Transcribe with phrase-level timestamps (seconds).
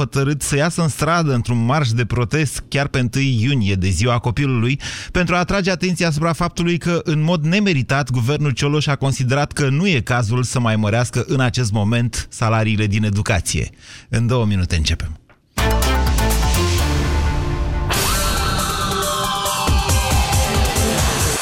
[0.00, 4.18] hotărât să iasă în stradă într-un marș de protest chiar pe 1 iunie de ziua
[4.18, 4.80] copilului
[5.12, 9.68] pentru a atrage atenția asupra faptului că în mod nemeritat guvernul Cioloș a considerat că
[9.68, 13.70] nu e cazul să mai mărească în acest moment salariile din educație.
[14.08, 15.20] În două minute începem.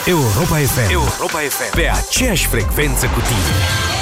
[0.07, 0.91] Europa FM.
[0.91, 1.75] Europa FM.
[1.75, 3.98] Pe aceeași frecvență cu tine.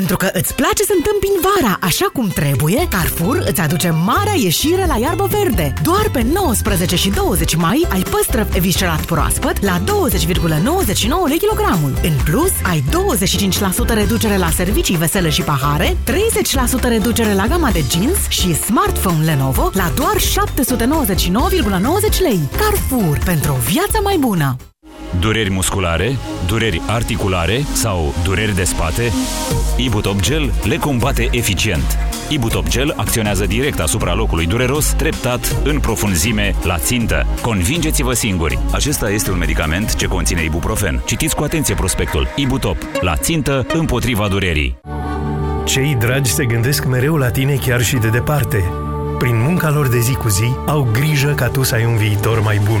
[0.00, 4.86] Pentru că îți place să întâmpini vara așa cum trebuie, Carrefour îți aduce marea ieșire
[4.86, 5.72] la iarbă verde.
[5.82, 9.84] Doar pe 19 și 20 mai ai păstrăv eviscerat proaspăt la 20,99
[11.28, 11.92] lei kilogramul.
[12.02, 12.84] În plus, ai
[13.90, 15.96] 25% reducere la servicii vesele și pahare,
[16.80, 20.22] 30% reducere la gama de jeans și smartphone Lenovo la doar 799,90
[22.20, 22.40] lei.
[22.56, 24.56] Carrefour, pentru o viață mai bună!
[25.20, 29.12] Dureri musculare, dureri articulare sau dureri de spate?
[29.76, 31.98] Ibutop Gel le combate eficient.
[32.28, 37.26] Ibutop Gel acționează direct asupra locului dureros, treptat, în profunzime, la țintă.
[37.40, 38.58] Convingeți-vă singuri!
[38.72, 41.02] Acesta este un medicament ce conține ibuprofen.
[41.06, 42.28] Citiți cu atenție prospectul.
[42.36, 42.76] Ibutop.
[43.00, 44.78] La țintă, împotriva durerii.
[45.64, 48.64] Cei dragi se gândesc mereu la tine chiar și de departe.
[49.18, 52.40] Prin munca lor de zi cu zi, au grijă ca tu să ai un viitor
[52.42, 52.80] mai bun.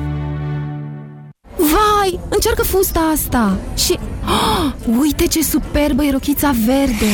[2.01, 7.05] Vai, încearcă fusta asta și Oh, uite ce superbă e rochița verde!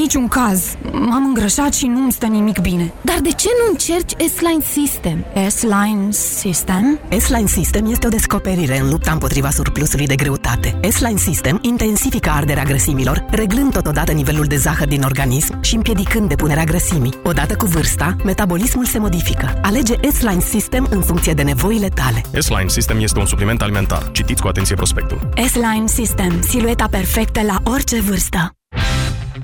[0.00, 0.76] Niciun caz.
[0.92, 2.92] M-am îngrășat și nu-mi stă nimic bine.
[3.02, 5.24] Dar de ce nu încerci S-Line System?
[5.48, 6.98] S-Line System?
[7.18, 10.80] S-Line System este o descoperire în lupta împotriva surplusului de greutate.
[10.88, 16.64] S-Line System intensifică arderea grăsimilor, reglând totodată nivelul de zahăr din organism și împiedicând depunerea
[16.64, 17.14] grăsimii.
[17.24, 19.58] Odată cu vârsta, metabolismul se modifică.
[19.62, 22.22] Alege S-Line System în funcție de nevoile tale.
[22.38, 24.10] S-Line System este un supliment alimentar.
[24.12, 25.28] Citiți cu atenție prospectul.
[25.48, 28.54] S-Line System silueta perfectă la orice vârstă.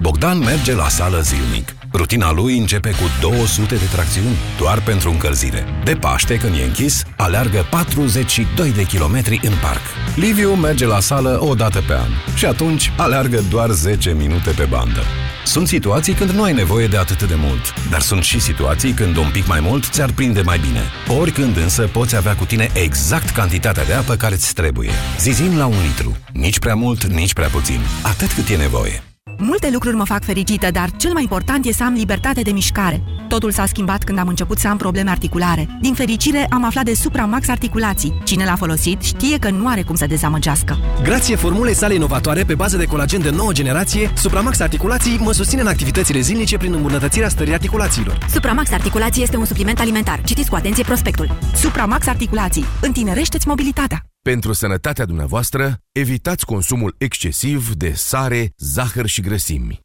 [0.01, 1.75] Bogdan merge la sală zilnic.
[1.93, 5.65] Rutina lui începe cu 200 de tracțiuni doar pentru încălzire.
[5.85, 9.83] De Paște, când e închis, aleargă 42 de kilometri în parc.
[10.15, 14.67] Liviu merge la sală o dată pe an și atunci aleargă doar 10 minute pe
[14.71, 15.03] bandă.
[15.45, 19.17] Sunt situații când nu ai nevoie de atât de mult, dar sunt și situații când
[19.17, 20.83] un pic mai mult ți-ar prinde mai bine.
[21.21, 24.91] Oricând însă poți avea cu tine exact cantitatea de apă care îți trebuie.
[25.19, 26.17] Zizin la un litru.
[26.33, 27.81] Nici prea mult, nici prea puțin.
[28.03, 29.03] Atât cât e nevoie.
[29.39, 33.03] Multe lucruri mă fac fericită, dar cel mai important e să am libertate de mișcare.
[33.29, 35.69] Totul s-a schimbat când am început să am probleme articulare.
[35.81, 38.15] Din fericire, am aflat de Supramax Articulații.
[38.25, 40.79] Cine l-a folosit știe că nu are cum să dezamăgească.
[41.03, 45.61] Grație formulei sale inovatoare pe bază de colagen de nouă generație, Supramax Articulații mă susține
[45.61, 48.19] în activitățile zilnice prin îmbunătățirea stării articulațiilor.
[48.31, 50.21] Supramax Articulații este un supliment alimentar.
[50.25, 51.39] Citiți cu atenție prospectul.
[51.55, 52.65] Supramax Articulații.
[52.81, 54.07] Întinerește-ți mobilitatea.
[54.33, 59.81] Pentru sănătatea dumneavoastră, evitați consumul excesiv de sare, zahăr și grăsimi.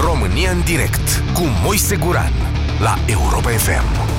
[0.00, 2.32] România în direct cu Moise Guran
[2.80, 4.14] la Europa FM.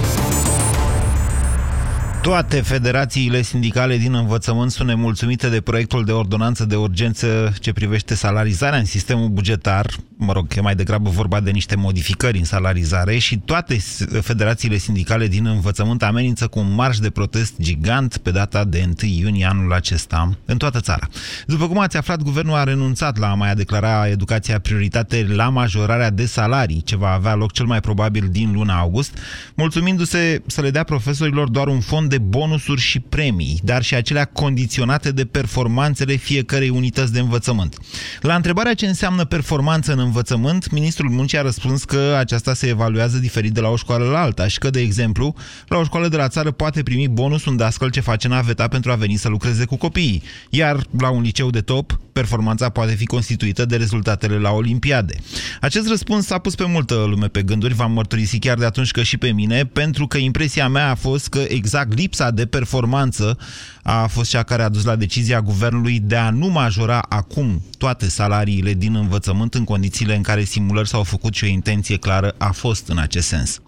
[2.21, 8.15] Toate federațiile sindicale din învățământ sunt nemulțumite de proiectul de ordonanță de urgență ce privește
[8.15, 9.85] salarizarea în sistemul bugetar.
[10.17, 13.77] Mă rog, e mai degrabă vorba de niște modificări în salarizare și toate
[14.21, 19.11] federațiile sindicale din învățământ amenință cu un marș de protest gigant pe data de 1
[19.11, 21.07] iunie anul acesta în toată țara.
[21.47, 26.09] După cum ați aflat, guvernul a renunțat la a mai declara educația prioritate la majorarea
[26.09, 29.17] de salarii, ce va avea loc cel mai probabil din luna august,
[29.55, 33.95] mulțumindu-se să le dea profesorilor doar un fond de de bonusuri și premii, dar și
[33.95, 37.77] acelea condiționate de performanțele fiecărei unități de învățământ.
[38.21, 43.17] La întrebarea ce înseamnă performanță în învățământ, ministrul muncii a răspuns că aceasta se evaluează
[43.17, 45.35] diferit de la o școală la alta și că, de exemplu,
[45.67, 48.91] la o școală de la țară poate primi bonus un dascăl ce face naveta pentru
[48.91, 53.05] a veni să lucreze cu copiii, iar la un liceu de top, performanța poate fi
[53.05, 55.15] constituită de rezultatele la Olimpiade.
[55.61, 59.03] Acest răspuns a pus pe multă lume pe gânduri, v-am mărturisit chiar de atunci că
[59.03, 63.37] și pe mine, pentru că impresia mea a fost că exact lipsa de performanță
[63.83, 68.09] a fost cea care a dus la decizia guvernului de a nu majora acum toate
[68.09, 69.63] salariile din învățământ în
[69.95, 73.59] condițiile în care simulări s-au făcut și o intenție clară a fost în acest sens.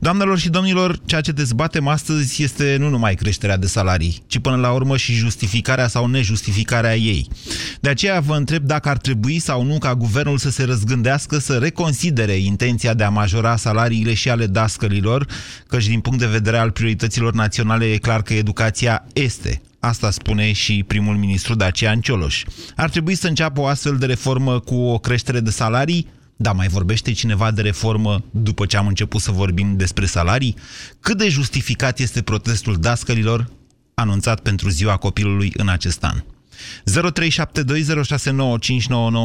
[0.00, 4.56] Doamnelor și domnilor, ceea ce dezbatem astăzi este nu numai creșterea de salarii, ci până
[4.56, 7.28] la urmă și justificarea sau nejustificarea ei.
[7.30, 11.38] De De aceea vă întreb dacă ar trebui sau nu ca guvernul să se răzgândească
[11.38, 15.26] să reconsidere intenția de a majora salariile și ale dascălilor,
[15.66, 20.52] căci din punct de vedere al priorităților naționale e clar că educația este Asta spune
[20.52, 22.44] și primul ministru Dacian Cioloș.
[22.76, 26.06] Ar trebui să înceapă o astfel de reformă cu o creștere de salarii?
[26.36, 30.54] Da, mai vorbește cineva de reformă după ce am început să vorbim despre salarii?
[31.00, 33.46] Cât de justificat este protestul dascălilor
[33.94, 36.16] anunțat pentru ziua copilului în acest an?
[36.20, 36.22] 0372069599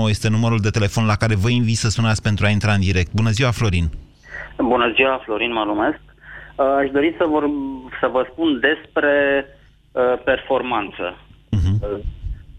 [0.09, 3.13] este numărul de telefon la care vă invit să sunați pentru a intra în direct.
[3.13, 3.89] Bună ziua, Florin!
[4.57, 6.01] Bună ziua, Florin, mă numesc.
[6.81, 7.43] Aș dori să, vor,
[7.99, 9.61] să vă spun despre uh,
[10.23, 11.05] performanță.
[11.57, 12.01] Uh-huh.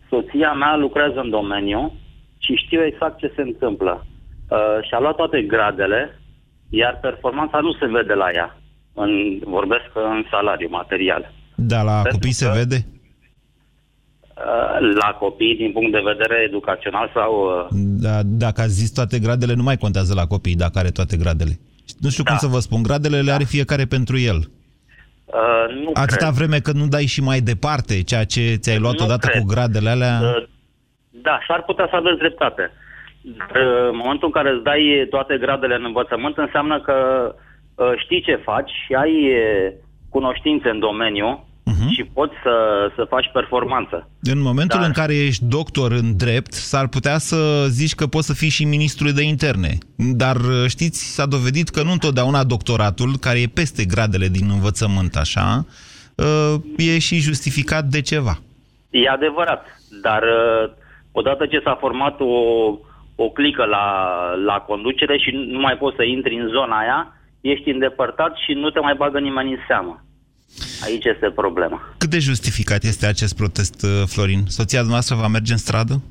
[0.08, 1.92] Soția mea lucrează în domeniu
[2.38, 4.06] și știu exact ce se întâmplă.
[4.48, 6.20] Uh, și-a luat toate gradele,
[6.68, 8.58] iar performanța nu se vede la ea.
[8.94, 11.32] În, vorbesc în salariu material.
[11.54, 12.86] Da, la Pentru copii se vede?
[14.36, 17.32] Uh, la copii, din punct de vedere educațional sau...
[17.32, 17.66] Uh...
[18.04, 21.58] Da, dacă ați zis toate gradele, nu mai contează la copii dacă are toate gradele.
[21.98, 22.30] Nu știu da.
[22.30, 24.50] cum să vă spun, gradele le are fiecare pentru el.
[25.24, 26.38] Uh, nu Atâta cred.
[26.38, 29.40] vreme cât nu dai și mai departe ceea ce ți-ai luat nu odată cred.
[29.40, 30.18] cu gradele alea...
[30.22, 30.44] Uh,
[31.10, 32.70] da, s-ar putea să aveți dreptate.
[33.24, 36.94] Uh, în momentul în care îți dai toate gradele în învățământ, înseamnă că
[37.74, 39.72] uh, știi ce faci și ai uh,
[40.10, 41.53] cunoștințe în domeniu uh-huh.
[41.94, 42.54] Și poți să,
[42.96, 44.08] să faci performanță.
[44.22, 44.86] În momentul Dar...
[44.86, 48.64] în care ești doctor în drept, s-ar putea să zici că poți să fii și
[48.64, 49.72] ministru de interne.
[49.96, 50.36] Dar
[50.68, 55.66] știți, s-a dovedit că nu întotdeauna doctoratul, care e peste gradele din învățământ așa,
[56.76, 58.38] e și justificat de ceva.
[58.90, 59.64] E adevărat,
[60.02, 60.22] dar
[61.12, 62.32] odată ce s-a format o,
[63.14, 63.86] o clică la,
[64.44, 68.70] la conducere și nu mai poți să intri în zona aia, ești îndepărtat și nu
[68.70, 70.04] te mai bagă nimeni în seamă.
[70.84, 71.94] Aici este problema.
[71.98, 74.44] Cât de justificat este acest protest, uh, Florin?
[74.46, 76.02] Soția noastră va merge în stradă?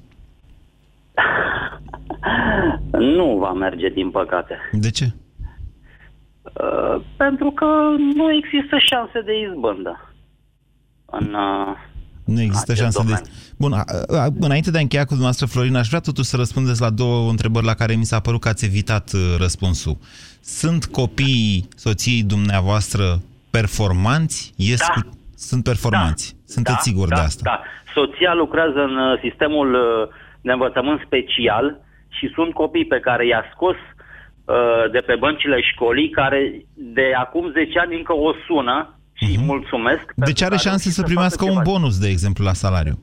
[3.18, 4.56] nu va merge, din păcate.
[4.72, 5.12] De ce?
[6.44, 7.66] Uh, pentru că
[8.16, 10.14] nu există șanse de izbândă
[11.06, 11.76] în, uh,
[12.26, 13.24] nu există șansă domeniu.
[13.24, 13.30] de...
[13.58, 16.82] Bun, a, a, înainte de a încheia cu dumneavoastră, Florin, aș vrea totuși să răspundeți
[16.82, 19.98] la două întrebări la care mi s-a părut că ați evitat uh, răspunsul.
[20.42, 23.22] Sunt copiii soției dumneavoastră
[23.60, 24.54] performanți?
[24.56, 24.94] Ies da.
[24.94, 25.00] cu...
[25.36, 26.26] Sunt performanți.
[26.32, 26.38] Da.
[26.56, 27.42] Sunteți da, siguri da, de asta?
[27.44, 27.58] Da.
[27.98, 29.82] Soția lucrează în uh, sistemul uh,
[30.42, 31.66] de învățământ special
[32.18, 36.40] și sunt copii pe care i-a scos uh, de pe băncile școlii, care
[36.74, 38.78] de acum 10 ani încă o sună
[39.14, 39.46] și uh-huh.
[39.46, 40.06] mulțumesc.
[40.16, 42.98] Deci are șanse să primească un bonus, de exemplu, la salariu.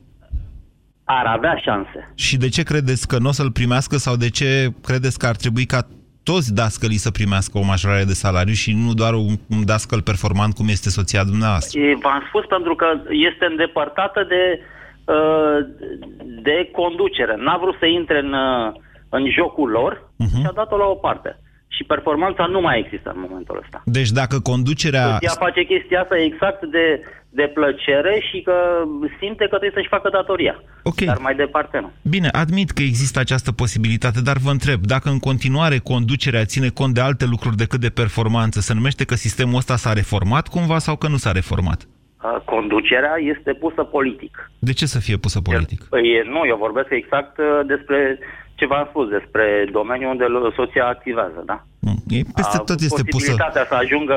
[1.03, 2.13] Ar avea șanse.
[2.15, 5.35] Și de ce credeți că nu o să-l primească sau de ce credeți că ar
[5.35, 5.87] trebui ca
[6.23, 10.53] toți dascălii să primească o majorare de salariu și nu doar un, un dascăl performant
[10.53, 11.79] cum este soția dumneavoastră?
[12.01, 14.43] V-am spus pentru că este îndepărtată de,
[15.13, 15.57] uh,
[16.47, 17.35] de conducere.
[17.37, 18.73] N-a vrut să intre în, uh,
[19.09, 20.39] în jocul lor uh-huh.
[20.39, 23.81] și a dat-o la o parte și performanța nu mai există în momentul ăsta.
[23.85, 25.17] Deci dacă conducerea...
[25.19, 27.01] Ea face chestia asta exact de,
[27.33, 28.53] de plăcere și că
[29.19, 30.63] simte că trebuie să-și facă datoria.
[30.83, 31.07] Okay.
[31.07, 31.91] Dar mai departe nu.
[32.01, 36.93] Bine, admit că există această posibilitate, dar vă întreb, dacă în continuare conducerea ține cont
[36.93, 40.95] de alte lucruri decât de performanță, se numește că sistemul ăsta s-a reformat cumva sau
[40.95, 41.87] că nu s-a reformat?
[42.45, 44.51] Conducerea este pusă politic.
[44.59, 45.83] De ce să fie pusă politic?
[45.83, 48.19] Păi, nu, eu vorbesc exact uh, despre
[48.55, 50.25] ce v-am spus despre domeniul unde
[50.55, 51.63] soția activează, da?
[52.07, 53.31] E, peste tot este pusă...
[53.31, 54.15] Posibilitatea să ajungă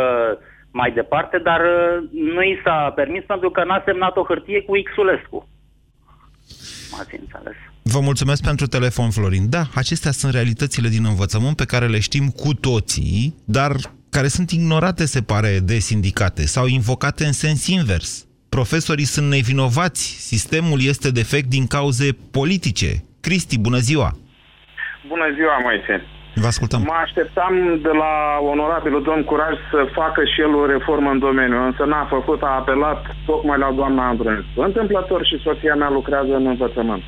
[0.81, 4.73] mai departe, dar uh, nu i s-a permis pentru că n-a semnat o hârtie cu
[4.91, 5.49] Xulescu.
[6.93, 7.57] M-ați înțeles.
[7.83, 9.51] Vă mulțumesc pentru telefon, Florin.
[9.51, 13.73] Da, acestea sunt realitățile din învățământ pe care le știm cu toții, dar
[14.11, 18.27] care sunt ignorate, se pare, de sindicate sau invocate în sens invers.
[18.49, 22.91] Profesorii sunt nevinovați, sistemul este defect din cauze politice.
[23.21, 24.11] Cristi, bună ziua!
[25.09, 26.14] Bună ziua, Moise.
[26.35, 26.81] Vă ascultăm.
[26.81, 28.13] Mă așteptam de la
[28.53, 32.57] onorabilul domn Curaj să facă și el o reformă în domeniu, însă n-a făcut, a
[32.61, 34.61] apelat tocmai la doamna Andronescu.
[34.61, 37.03] Întâmplător și soția mea lucrează în învățământ.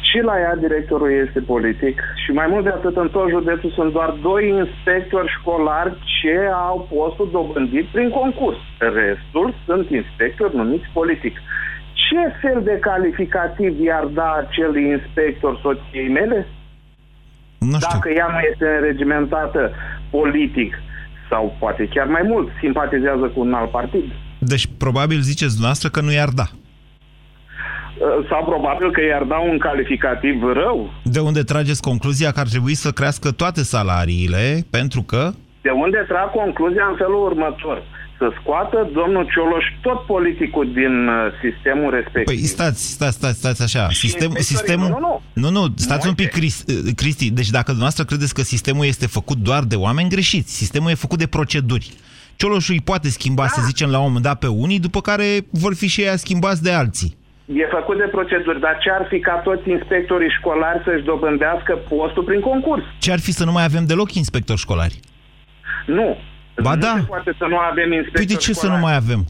[0.00, 3.92] Și la ea directorul este politic și mai mult de atât în tot județul sunt
[3.92, 6.36] doar doi inspectori școlari ce
[6.68, 8.58] au postul dobândit prin concurs.
[8.78, 11.36] Restul sunt inspectori numiți politic.
[11.92, 16.46] Ce fel de calificativ i-ar da acel inspector soției mele?
[17.72, 17.96] Nu știu.
[17.98, 19.60] Dacă ea nu este înregimentată
[20.10, 20.70] politic
[21.30, 24.04] sau poate chiar mai mult, simpatizează cu un alt partid.
[24.38, 26.46] Deci probabil ziceți dumneavoastră că nu i-ar da.
[26.52, 30.90] Uh, sau probabil că i-ar da un calificativ rău.
[31.02, 35.30] De unde trageți concluzia că ar trebui să crească toate salariile, pentru că...
[35.62, 37.82] De unde trag concluzia în felul următor.
[38.18, 42.24] Să scoată domnul Cioloș tot politicul din uh, sistemul respectiv.
[42.24, 43.88] Păi stați, stați, stați, stați așa.
[43.90, 44.88] Sistem, sistemul...
[44.88, 45.22] Nu, nu.
[45.32, 47.30] Nu, nu, stați Nu, un pic, Chris, uh, Cristi.
[47.30, 50.56] Deci dacă dumneavoastră credeți că sistemul este făcut doar de oameni, greșiți.
[50.56, 51.90] Sistemul e făcut de proceduri.
[52.36, 53.48] Cioloșul îi poate schimba, Da.
[53.48, 56.62] să zicem, la un moment dat pe unii, după care vor fi și ei schimbați
[56.62, 57.16] de alții.
[57.46, 62.22] E făcut de proceduri, dar ce ar fi ca toți inspectorii școlari să-și dobândească postul
[62.22, 62.82] prin concurs?
[62.98, 65.00] Ce ar fi să nu mai avem deloc inspectori școlari?
[65.86, 66.16] Nu.
[66.62, 66.94] Ba nu da.
[66.96, 68.82] se poate să nu avem inspectori Păi de ce să nu școlari.
[68.82, 69.24] mai avem?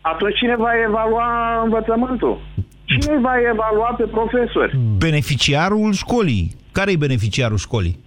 [0.00, 1.26] Atunci cine va evalua
[1.64, 2.40] învățământul?
[2.84, 4.76] Cine îi va evalua pe profesori?
[4.96, 6.44] Beneficiarul școlii.
[6.72, 7.98] Care e beneficiarul școlii?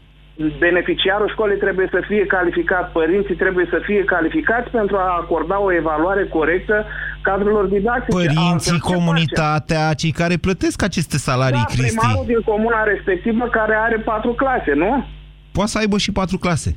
[0.60, 5.74] Beneficiarul școlii trebuie să fie calificat, părinții trebuie să fie calificați pentru a acorda o
[5.74, 6.86] evaluare corectă
[7.22, 8.18] cadrelor didactice.
[8.18, 11.76] Părinții, Altfel, ce comunitatea, cei care plătesc aceste salarii, facem?
[11.76, 11.98] Da, Cristi.
[11.98, 15.06] primarul din comuna respectivă care are patru clase, nu?
[15.52, 16.76] Poate să aibă și patru clase.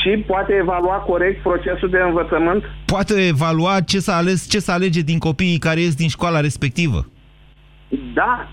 [0.00, 2.62] Și poate evalua corect procesul de învățământ?
[2.84, 7.06] Poate evalua ce s-a ales, ce să alege din copiii care ies din școala respectivă.
[8.14, 8.48] Da.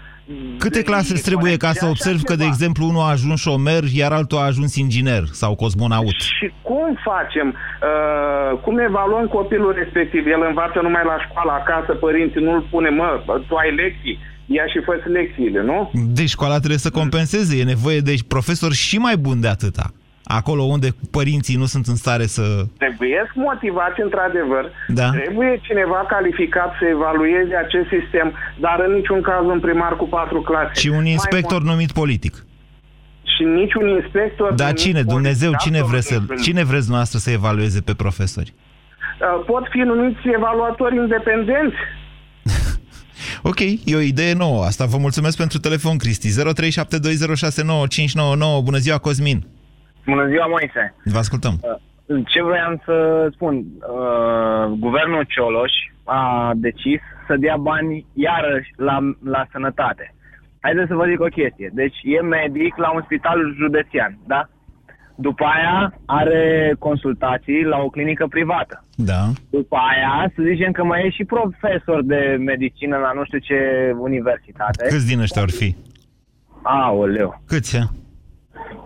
[0.58, 2.54] Câte clase îți trebuie ca să așa observi că, de ceva.
[2.54, 6.20] exemplu, unul a ajuns șomer, iar altul a ajuns inginer sau cosmonaut?
[6.38, 7.48] Și cum facem?
[7.48, 10.26] Uh, cum evaluăm copilul respectiv?
[10.26, 14.80] El învață numai la școală, acasă, părinții nu-l pune, mă, tu ai lecții, ia și
[14.86, 15.92] fă lecțiile, nu?
[15.94, 17.60] Deci școala trebuie să compenseze.
[17.60, 19.92] E nevoie de profesori și mai buni de atâta.
[20.30, 22.42] Acolo unde părinții nu sunt în stare să...
[22.78, 24.72] Trebuie motivați într-adevăr.
[24.88, 25.10] Da.
[25.10, 30.42] Trebuie cineva calificat să evalueze acest sistem, dar în niciun caz un primar cu patru
[30.42, 30.80] clase.
[30.80, 32.34] Și un Mai inspector numit politic.
[32.34, 32.46] mult-
[33.36, 34.54] Și niciun inspector...
[34.54, 35.02] Dar numit cine?
[35.02, 36.38] Dumnezeu, politic, cine, absolut vre să, niciun.
[36.46, 38.54] cine vreți noastră să evalueze pe profesori?
[38.54, 41.76] Uh, Pot fi numiți evaluatori independenți.
[43.44, 44.86] Ok, e o idee nouă asta.
[44.86, 46.30] Vă mulțumesc pentru telefon, Cristi.
[46.30, 46.34] 0372069599.
[48.64, 49.46] Bună ziua, Cosmin.
[50.12, 50.84] Bună ziua, Moise.
[51.04, 51.54] Vă ascultăm.
[52.26, 53.56] Ce vreau să spun?
[53.56, 55.74] Uh, guvernul Cioloș
[56.04, 60.16] a decis să dea bani iarăși la, la sănătate.
[60.60, 61.70] Haideți să vă zic o chestie.
[61.74, 64.50] Deci e medic la un spital județean, da?
[65.16, 68.84] După aia are consultații la o clinică privată.
[68.96, 69.22] Da.
[69.50, 73.60] După aia, să zicem că mai e și profesor de medicină la nu știu ce
[73.98, 74.88] universitate.
[74.90, 75.76] Câți din ăștia ar fi?
[76.62, 77.42] Aoleu.
[77.48, 77.86] Câți, ia?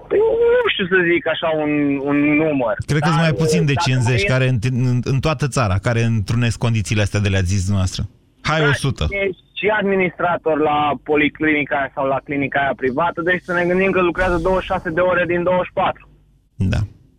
[0.08, 0.20] Păi
[0.64, 1.72] nu știu să zic așa un,
[2.10, 2.76] un număr.
[2.86, 4.58] Cred că sunt Dar, mai puțin de dacă 50 mai e- care în,
[4.92, 8.10] în, în toată țara, care întrunesc condițiile astea de le-ați zis dumneavoastră.
[8.42, 9.08] Hai 100.
[9.10, 13.92] E și administrator la policlinica aia sau la clinica aia privată, deci să ne gândim
[13.92, 16.10] că lucrează 26 de ore din 24.
[16.56, 16.78] Da.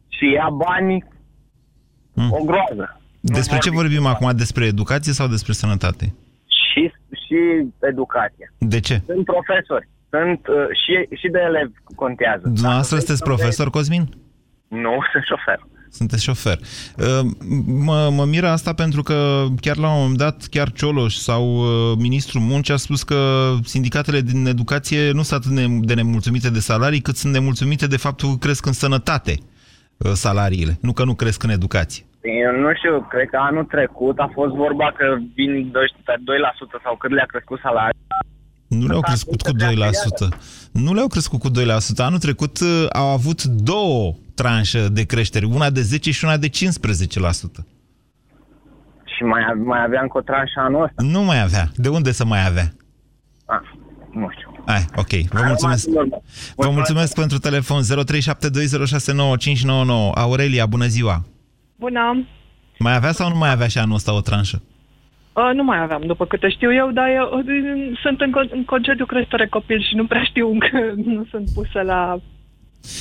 [0.08, 1.04] Și ia bani
[2.30, 3.00] o groază.
[3.20, 4.30] Despre ce vorbim acum?
[4.36, 6.14] Despre educație sau despre sănătate?
[6.46, 6.92] Și,
[7.26, 7.38] și
[7.80, 8.52] educație.
[8.58, 9.02] De ce?
[9.06, 9.88] Sunt profesori.
[10.14, 12.40] Sunt uh, și, și de elevi contează.
[12.44, 14.04] Dumneavoastră sunteți profesor, Cosmin?
[14.68, 15.60] Nu, sunt șofer.
[15.90, 16.58] Sunteți șofer.
[16.98, 17.30] Uh,
[17.88, 21.96] Mă, mă miră asta pentru că chiar la un moment dat, chiar Cioloș sau uh,
[21.98, 23.16] ministrul muncii a spus că
[23.64, 27.96] sindicatele din educație nu sunt atât de- de nemulțumite de salarii, cât sunt nemulțumite de
[27.96, 29.34] faptul că cresc în sănătate
[29.96, 32.04] uh, salariile, nu că nu cresc în educație.
[32.44, 35.04] Eu nu știu, cred că anul trecut a fost vorba că
[35.34, 35.72] vin
[36.78, 38.00] 2% sau cât le-a crescut salariul.
[38.72, 39.54] Nu le-au crescut cu 2%.
[40.72, 41.52] Nu le-au crescut cu 2%.
[41.96, 46.48] Anul trecut uh, au avut două tranșe de creștere, una de 10 și una de
[46.48, 46.50] 15%.
[49.04, 51.02] Și mai, mai aveam cu o tranșă anul ăsta.
[51.02, 51.70] Nu mai avea.
[51.76, 52.72] De unde să mai avea?
[53.46, 53.60] Ah,
[54.12, 54.62] nu știu.
[54.66, 55.28] Hai, ok.
[55.30, 55.88] Vă mulțumesc.
[56.56, 57.86] Vă mulțumesc pentru telefon 0372069599.
[60.14, 61.24] Aurelia, bună ziua.
[61.76, 62.26] Bună.
[62.78, 64.62] Mai avea sau nu mai avea și anul ăsta o tranșă?
[65.32, 68.64] Uh, nu mai aveam, după câte știu eu, dar eu uh, sunt în, con- în
[68.64, 72.18] concediu creștere copil și nu prea știu încă, nu sunt pusă la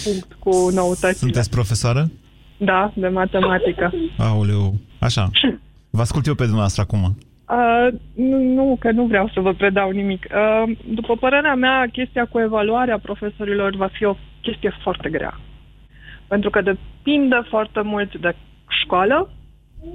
[0.04, 1.12] punct cu noutățile.
[1.12, 2.12] Sunteți profesoară?
[2.58, 3.92] Da, de matematică.
[4.18, 4.74] Aoleu.
[5.00, 5.30] Așa.
[5.96, 7.04] Vă ascult eu pe dumneavoastră acum.
[7.04, 10.26] Uh, nu, nu, că nu vreau să vă predau nimic.
[10.36, 15.40] Uh, după părerea mea, chestia cu evaluarea profesorilor va fi o chestie foarte grea.
[16.28, 18.36] Pentru că depinde foarte mult de
[18.84, 19.30] școală,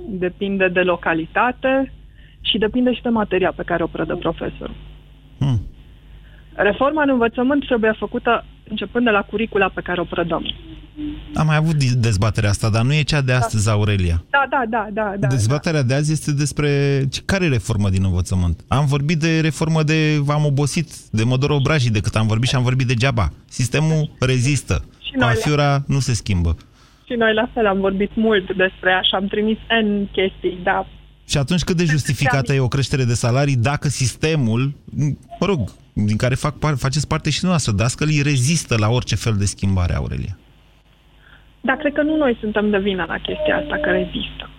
[0.09, 1.93] depinde de localitate
[2.57, 4.77] și depinde și de materia pe care o predă profesorul.
[5.39, 5.61] Hmm.
[6.55, 10.45] Reforma în învățământ trebuie făcută începând de la curicula pe care o predăm.
[11.35, 14.23] Am mai avut dezbaterea asta, dar nu e cea de astăzi, Aurelia.
[14.31, 15.13] Da, da, da, da.
[15.19, 16.69] da Dezbaterea de azi este despre
[17.11, 18.61] ce- care reformă din învățământ.
[18.69, 20.21] Am vorbit de reformă de...
[20.29, 23.29] am obosit de Modor Obrajii de cât am vorbit și am vorbit degeaba.
[23.49, 24.85] Sistemul rezistă.
[25.03, 26.57] Și noi la- Coafiura nu se schimbă.
[27.07, 30.87] Și noi la fel am vorbit mult despre așa, am trimis N chestii, da.
[31.29, 34.75] Și atunci cât de justificată e o creștere de salarii dacă sistemul,
[35.41, 39.35] mă rog, din care fac, par- faceți parte și noastră, dascălii rezistă la orice fel
[39.39, 40.39] de schimbare, Aurelia?
[41.61, 44.51] Dar cred că nu noi suntem de vină la chestia asta, că rezistă.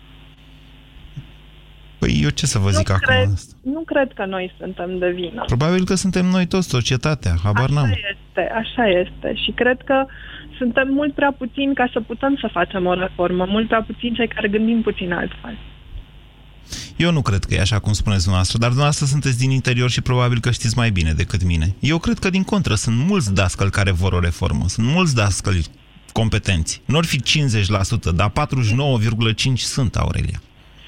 [2.00, 3.16] Păi eu ce să vă zic nu acum?
[3.16, 3.54] Cred, asta?
[3.62, 5.44] nu cred că noi suntem de vină.
[5.46, 7.90] Probabil că suntem noi toți, societatea, habar Așa n-am.
[7.90, 9.34] este, așa este.
[9.44, 10.06] Și cred că
[10.58, 14.28] suntem mult prea puțini ca să putem să facem o reformă, mult prea puțini cei
[14.28, 15.58] care gândim puțin altfel.
[16.96, 20.02] Eu nu cred că e așa cum spuneți dumneavoastră, dar dumneavoastră sunteți din interior și
[20.02, 21.76] probabil că știți mai bine decât mine.
[21.80, 24.64] Eu cred că, din contră, sunt mulți dascăli care vor o reformă.
[24.68, 25.66] Sunt mulți dascăli
[26.12, 26.82] competenți.
[26.86, 30.42] Nu ar fi 50%, dar 49,5% sunt, Aurelia.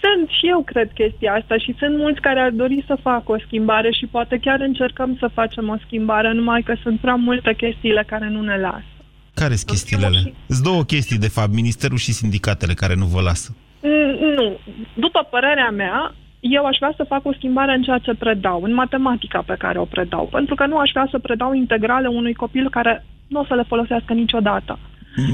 [0.04, 3.40] Sunt și eu cred chestia asta și sunt mulți care ar dori să facă o
[3.46, 8.04] schimbare și poate chiar încercăm să facem o schimbare, numai că sunt prea multe chestiile
[8.08, 8.94] care nu ne lasă.
[9.34, 10.34] Care sunt chestiile?
[10.48, 13.56] Sunt două chestii, de fapt, ministerul și sindicatele care nu vă lasă.
[13.82, 14.58] Mm, Nu.
[14.94, 18.74] După părerea mea, eu aș vrea să fac o schimbare în ceea ce predau, în
[18.74, 22.70] matematica pe care o predau, pentru că nu aș vrea să predau integrale unui copil
[22.70, 24.80] care nu o să le folosească niciodată.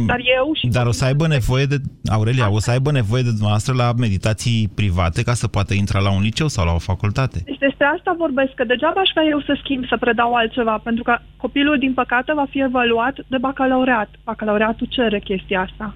[0.06, 0.68] Dar eu și...
[0.68, 1.76] Dar o să aibă nevoie de,
[2.12, 6.12] Aurelia, o să aibă nevoie de dumneavoastră la meditații private ca să poată intra la
[6.12, 7.42] un liceu sau la o facultate.
[7.46, 11.04] Deci despre asta vorbesc, că degeaba aș vrea eu să schimb, să predau altceva, pentru
[11.04, 14.10] că copilul, din păcate, va fi evaluat de bacalaureat.
[14.24, 15.96] Bacalaureatul cere chestia asta.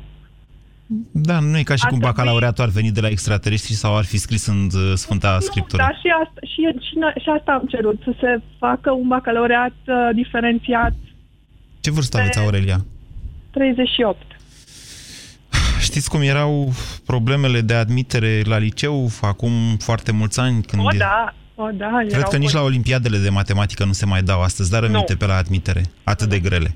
[1.11, 3.97] Da, nu e ca și Ar cum trebui- bacalaureatul ar veni de la extraterestri sau
[3.97, 5.81] ar fi scris în uh, Sfânta Scriptură.
[5.83, 6.93] Dar și asta, și, și,
[7.23, 10.93] și asta am cerut, să se facă un bacalaureat uh, diferențiat
[11.79, 12.85] Ce vârstă aveți, Aurelia?
[13.51, 14.17] 38.
[15.81, 16.73] Știți cum erau
[17.05, 20.63] problemele de admitere la liceu acum foarte mulți ani?
[20.63, 21.97] Când O, da, o, da.
[21.99, 24.83] Cred erau că nici la păi- olimpiadele de matematică nu se mai dau astăzi, dar
[24.83, 25.83] aminte pe la admitere.
[26.03, 26.75] Atât de grele.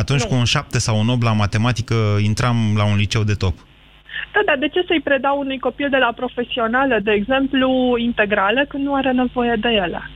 [0.00, 0.28] Atunci Nu.
[0.28, 3.56] cu un 7 sau un 8 la matematică intram la un liceu de top.
[4.32, 8.84] Da, dar de ce să-i predau unui copil de la profesională, de exemplu, integrale, când
[8.84, 10.10] nu are nevoie de ele?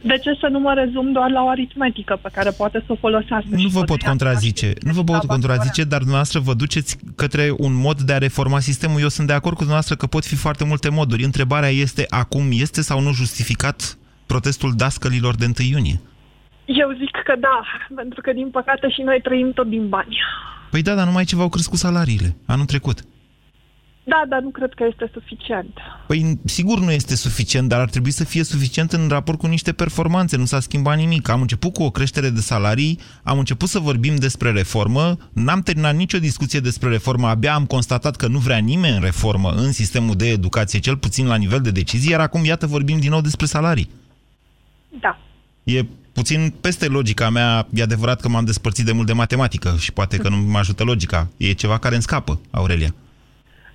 [0.00, 2.96] De ce să nu mă rezum doar la o aritmetică pe care poate să o
[3.00, 3.48] folosească?
[3.50, 8.00] Nu vă pot contrazice, nu vă pot contrazice, dar dumneavoastră vă duceți către un mod
[8.00, 9.00] de a reforma sistemul.
[9.00, 11.24] Eu sunt de acord cu dumneavoastră că pot fi foarte multe moduri.
[11.24, 16.00] Întrebarea este acum, este sau nu justificat protestul dascălilor de 1 iunie?
[16.66, 17.62] Eu zic că da,
[17.94, 20.18] pentru că din păcate și noi trăim tot din bani.
[20.70, 23.00] Păi da, dar numai ce v-au crescut salariile anul trecut.
[24.04, 25.78] Da, dar nu cred că este suficient.
[26.06, 29.72] Păi sigur nu este suficient, dar ar trebui să fie suficient în raport cu niște
[29.72, 30.36] performanțe.
[30.36, 31.28] Nu s-a schimbat nimic.
[31.28, 35.94] Am început cu o creștere de salarii, am început să vorbim despre reformă, n-am terminat
[35.94, 40.28] nicio discuție despre reformă, abia am constatat că nu vrea nimeni reformă în sistemul de
[40.28, 43.90] educație, cel puțin la nivel de decizie, iar acum, iată, vorbim din nou despre salarii.
[45.00, 45.18] Da.
[45.64, 45.84] E
[46.16, 50.16] puțin peste logica mea, e adevărat că m-am despărțit de mult de matematică și poate
[50.16, 51.28] că nu mă ajută logica.
[51.36, 52.94] E ceva care îmi scapă, Aurelia.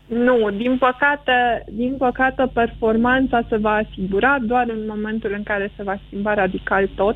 [0.08, 1.32] Nu, din păcate,
[1.71, 6.88] din păcate performanța se va asigura doar în momentul în care se va schimba radical
[6.95, 7.15] tot.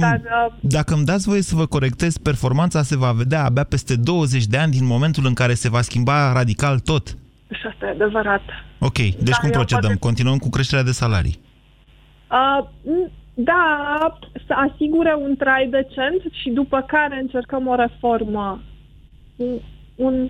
[0.00, 3.96] Dar uh, Dacă îmi dați voie să vă corectez, performanța se va vedea abia peste
[3.96, 7.08] 20 de ani din momentul în care se va schimba radical tot.
[7.50, 8.42] și asta e adevărat.
[8.78, 9.80] Ok, deci Da, cum eu procedăm?
[9.80, 11.40] poate- Continuăm cu creșterea de salarii.
[12.30, 12.66] Uh,
[13.34, 18.62] da, să asigure un trai decent și după care încercăm o reformă.
[19.36, 19.58] Un,
[19.96, 20.28] un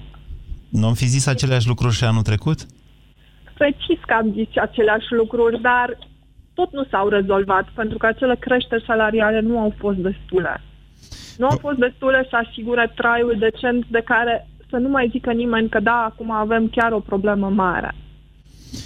[0.70, 2.66] Nu am fi zis aceleași lucruri și anul trecut?
[3.62, 5.98] precis că am zis aceleași lucruri, dar
[6.54, 10.60] tot nu s-au rezolvat, pentru că acele creșteri salariale nu au fost destule.
[11.38, 15.68] Nu au fost destule să asigure traiul decent de care să nu mai zică nimeni
[15.68, 17.94] că da, acum avem chiar o problemă mare.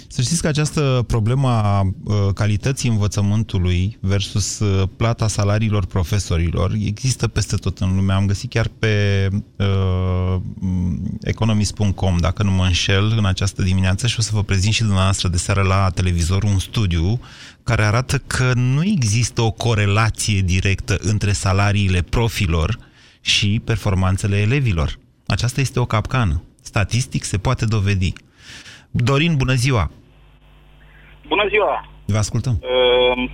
[0.09, 7.27] Să știți că această problemă a uh, calității învățământului versus uh, plata salariilor profesorilor există
[7.27, 8.13] peste tot în lume.
[8.13, 10.41] Am găsit chiar pe uh,
[11.21, 15.27] economist.com, dacă nu mă înșel, în această dimineață și o să vă prezint și dumneavoastră
[15.27, 17.19] de seară la televizor un studiu
[17.63, 22.79] care arată că nu există o corelație directă între salariile profilor
[23.21, 24.99] și performanțele elevilor.
[25.25, 26.43] Aceasta este o capcană.
[26.61, 28.13] Statistic se poate dovedi.
[29.03, 29.91] Dorin, bună ziua!
[31.27, 31.85] Bună ziua!
[32.05, 32.55] Vă ascultăm.
[32.61, 33.29] Uh,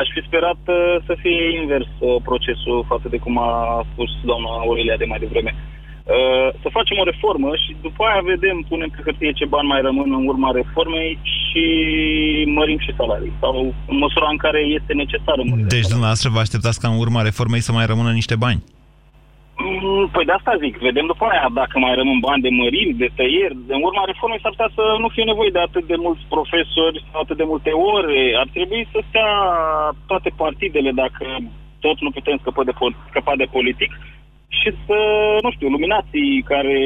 [0.00, 3.52] aș fi sperat uh, să fie invers uh, procesul față de cum a
[3.92, 5.52] spus doamna Aurelia de mai devreme.
[5.56, 9.80] Uh, să facem o reformă și după aia vedem, punem pe hârtie ce bani mai
[9.88, 11.64] rămân în urma reformei și
[12.58, 13.32] mărim și salarii.
[13.40, 17.22] Sau în măsura în care este necesară mărirea Deci dumneavoastră vă așteptați ca în urma
[17.22, 18.60] reformei să mai rămână niște bani.
[19.64, 23.08] Mm, Păi de asta zic, vedem după aia dacă mai rămân bani de măriri, de
[23.18, 23.56] tăieri.
[23.76, 27.18] În urma reformei s-ar putea să nu fie nevoie de atât de mulți profesori sau
[27.20, 28.20] atât de multe ore.
[28.42, 29.30] Ar trebui să stea
[30.10, 31.24] toate partidele, dacă
[31.84, 33.90] tot nu putem scăpa de, pol- scăpa de politic,
[34.58, 34.98] și să,
[35.44, 36.76] nu știu, luminații care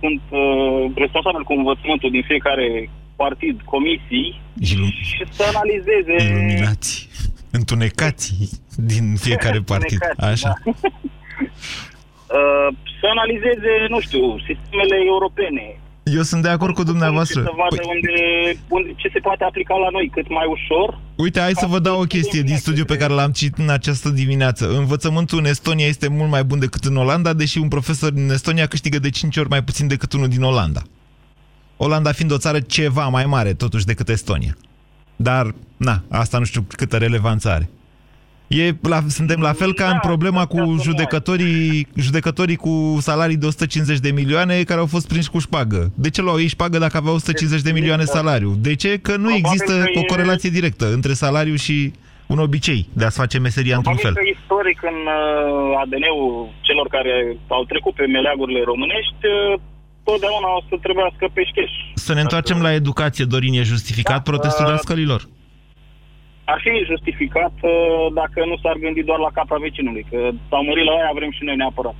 [0.00, 2.66] sunt uh, responsabili cu învățământul din fiecare
[3.16, 6.14] partid, comisii, Ilum- și să analizeze...
[6.28, 6.90] Iluminați,
[7.58, 8.26] întunecați
[8.92, 9.98] din fiecare partid.
[10.02, 10.52] Întunecați, Așa.
[10.64, 10.70] da.
[12.38, 12.68] Uh,
[13.00, 15.64] să analizeze, nu știu, sistemele europene,
[16.04, 17.42] Eu sunt de acord cu dumneavoastră.
[17.42, 18.16] Să vadă Păi, unde,
[18.68, 20.98] unde, ce se poate aplica la noi, cât mai ușor.
[21.16, 24.08] uite, hai să vă dau o chestie din studiu pe care l-am citit în această
[24.08, 24.76] dimineață.
[24.76, 28.66] Învățământul în Estonia este mult mai bun decât în Olanda, deși un profesor din Estonia
[28.66, 30.82] câștigă de 5 ori mai puțin decât unul din Olanda.
[31.76, 34.56] Olanda fiind o țară ceva mai mare, totuși, decât Estonia.
[35.16, 37.70] Dar, na, asta nu știu câtă relevanță are.
[38.46, 43.98] E la, suntem la fel ca în problema cu judecătorii, judecătorii cu salarii de 150
[43.98, 45.90] de milioane care au fost prinși cu șpagă.
[45.94, 48.54] De ce luau ei șpagă dacă aveau 150 de milioane salariu?
[48.58, 48.98] De ce?
[48.98, 51.92] Că nu există că o e- corelație directă între salariu și
[52.26, 54.12] un obicei de a-ți face meseria într-un fel.
[54.12, 59.60] Probabil că istoric în uh, ADN-ul celor care au trecut pe meleagurile românești, uh,
[60.04, 61.70] totdeauna o să trebuiască pe șcheș.
[61.94, 65.22] Să ne întoarcem la educație, Dorin, e justificat protestul uh, dascălilor?
[66.52, 67.72] Ar fi justificat uh,
[68.20, 71.44] dacă nu s-ar gândi doar la capra vecinului, că s-au mărit la aia, vrem și
[71.44, 71.96] noi neapărat.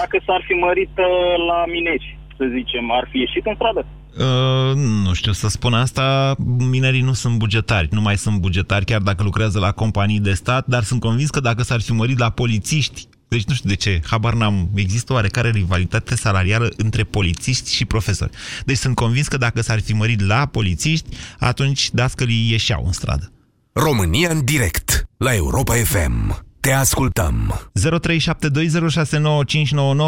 [0.00, 3.82] Dacă s-ar fi mărit uh, la mineri, să zicem, ar fi ieșit în stradă.
[4.18, 4.72] Uh,
[5.06, 6.34] nu știu să spun asta,
[6.70, 10.66] minerii nu sunt bugetari, nu mai sunt bugetari chiar dacă lucrează la companii de stat,
[10.66, 14.00] dar sunt convins că dacă s-ar fi mărit la polițiști, deci nu știu de ce,
[14.10, 18.30] habar n-am, există oarecare rivalitate salarială între polițiști și profesori.
[18.64, 23.32] Deci sunt convins că dacă s-ar fi mărit la polițiști, atunci dascălii ieșeau în stradă.
[23.80, 26.44] România în direct la Europa FM.
[26.60, 27.60] Te ascultăm.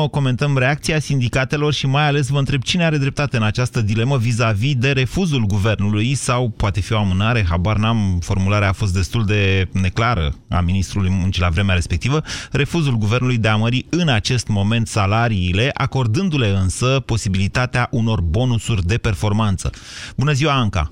[0.06, 4.18] 0372069599 comentăm reacția sindicatelor și mai ales vă întreb cine are dreptate în această dilemă
[4.18, 9.24] vis-a-vis de refuzul guvernului sau poate fi o amânare, habar n-am, formularea a fost destul
[9.24, 14.48] de neclară a ministrului muncii la vremea respectivă, refuzul guvernului de a mări în acest
[14.48, 19.70] moment salariile, acordându-le însă posibilitatea unor bonusuri de performanță.
[20.16, 20.90] Bună ziua, Anca!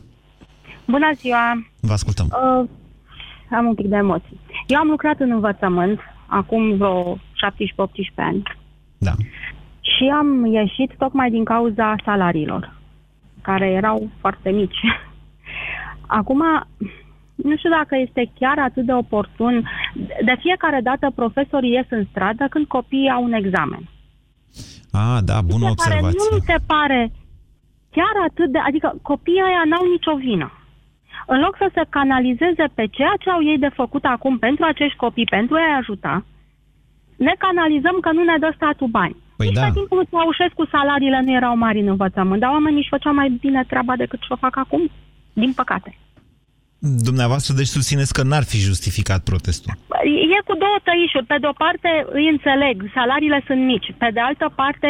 [0.86, 1.66] Bună ziua!
[1.80, 2.26] Vă ascultăm.
[2.30, 2.68] Uh,
[3.50, 4.40] am un pic de emoții.
[4.66, 7.18] Eu am lucrat în învățământ acum vreo 17-18
[8.16, 8.42] ani.
[8.98, 9.12] Da.
[9.80, 12.72] Și am ieșit tocmai din cauza salariilor,
[13.42, 14.80] care erau foarte mici.
[16.06, 16.42] Acum,
[17.34, 19.68] nu știu dacă este chiar atât de oportun.
[20.24, 23.88] De fiecare dată profesorii ies în stradă când copiii au un examen.
[24.92, 26.18] Ah, da, bună care observație.
[26.18, 27.12] nu mi se pare
[27.90, 28.58] chiar atât de...
[28.58, 30.52] Adică copiii ăia n-au nicio vină.
[31.26, 34.96] În loc să se canalizeze pe ceea ce au ei de făcut acum pentru acești
[34.96, 36.24] copii, pentru a-i ajuta,
[37.16, 39.16] ne canalizăm că nu ne dă statul bani.
[39.36, 39.64] Păi Nici da.
[39.64, 43.28] pe timpul lui Ceaușescu salariile nu erau mari în învățământ, dar oamenii își făceau mai
[43.40, 44.90] bine treaba decât ce o fac acum,
[45.32, 45.98] din păcate.
[46.86, 49.72] Dumneavoastră, deci susțineți că n-ar fi justificat protestul.
[50.36, 51.30] E cu două tăișuri.
[51.32, 53.94] Pe de o parte îi înțeleg, salariile sunt mici.
[53.98, 54.88] Pe de altă parte,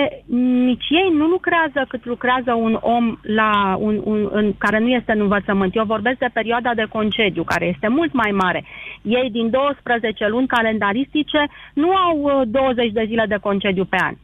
[0.69, 5.13] nici ei nu lucrează cât lucrează un om la un, un, în, care nu este
[5.13, 5.77] în învățământ.
[5.77, 8.65] Eu vorbesc de perioada de concediu, care este mult mai mare.
[9.03, 11.41] Ei din 12 luni calendaristice
[11.75, 14.15] nu au uh, 20 de zile de concediu pe an.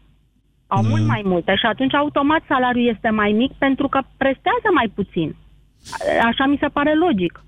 [0.66, 4.88] Au mult mai multe și atunci automat salariul este mai mic pentru că prestează mai
[4.94, 5.36] puțin.
[6.26, 7.44] Așa mi se pare logic.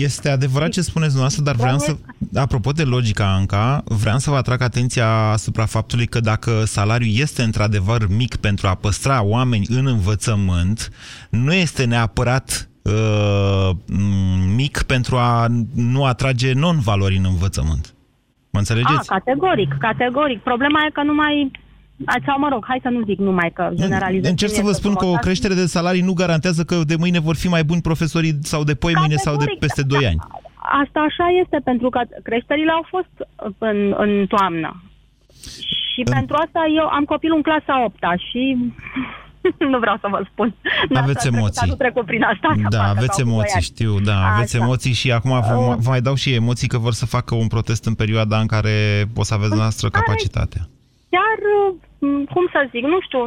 [0.00, 1.96] Este adevărat ce spuneți dumneavoastră, dar vreau să,
[2.34, 7.42] apropo de logica Anca, vreau să vă atrag atenția asupra faptului că dacă salariul este
[7.42, 10.90] într-adevăr mic pentru a păstra oameni în învățământ,
[11.30, 13.70] nu este neapărat uh,
[14.54, 17.94] mic pentru a nu atrage non-valori în învățământ.
[18.50, 19.10] Mă înțelegeți?
[19.10, 20.40] A, categoric, categoric.
[20.42, 21.50] Problema e că nu mai...
[22.26, 24.30] Sau mă rog, hai să nu zic numai că generalizez.
[24.30, 27.36] Încerc să vă spun că o creștere de salarii nu garantează că de mâine vor
[27.36, 30.18] fi mai buni profesorii sau de poi mâine sau de peste 2 ani.
[30.82, 33.14] Asta așa este, pentru că creșterile au fost
[33.58, 34.82] în, în toamnă.
[35.92, 37.96] Și În- pentru asta eu am copilul în clasa 8
[38.30, 38.56] și
[39.72, 40.54] nu vreau să vă spun.
[40.94, 41.68] Aveți emoții.
[41.68, 42.48] Nu trecut prin asta.
[42.62, 43.64] să Da, facă, aveți sau cu emoții, băiați.
[43.72, 44.64] știu, da, aveți Așa.
[44.64, 45.74] emoții și acum vă, Uh.
[45.78, 49.04] vă mai dau și emoții că vor să facă un protest în perioada în care
[49.16, 50.68] o să aveți noastră capacitatea.
[51.14, 51.38] Chiar,
[51.98, 53.18] m, cum să zic, nu știu,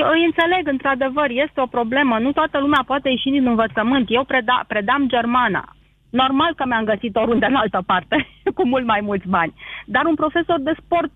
[0.00, 2.18] eu îi înțeleg, într-adevăr, este o problemă.
[2.18, 4.06] Nu toată lumea poate ieși din învățământ.
[4.08, 5.64] Eu preda, predam germana.
[6.10, 8.16] Normal că mi-am găsit oriunde în altă parte,
[8.56, 9.54] cu mult mai mulți bani.
[9.84, 11.12] Dar un profesor de sport,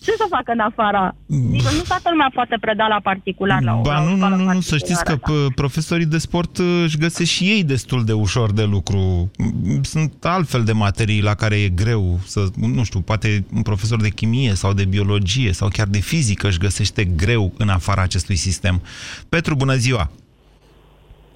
[0.00, 1.14] ce să facă în afara?
[1.48, 3.62] Adică nu toată lumea poate preda la particular.
[3.62, 5.46] La o, Ba la o nu, nu, școală nu, nu, să știți că particulară.
[5.50, 9.30] p- profesorii de sport uh, își găsesc și ei destul de ușor de lucru.
[9.38, 14.00] M, Sunt altfel de materii la care e greu să, nu știu, poate un profesor
[14.00, 18.36] de chimie sau de biologie sau chiar de fizică își găsește greu în afara acestui
[18.36, 18.82] sistem.
[19.28, 20.10] Petru, bună ziua!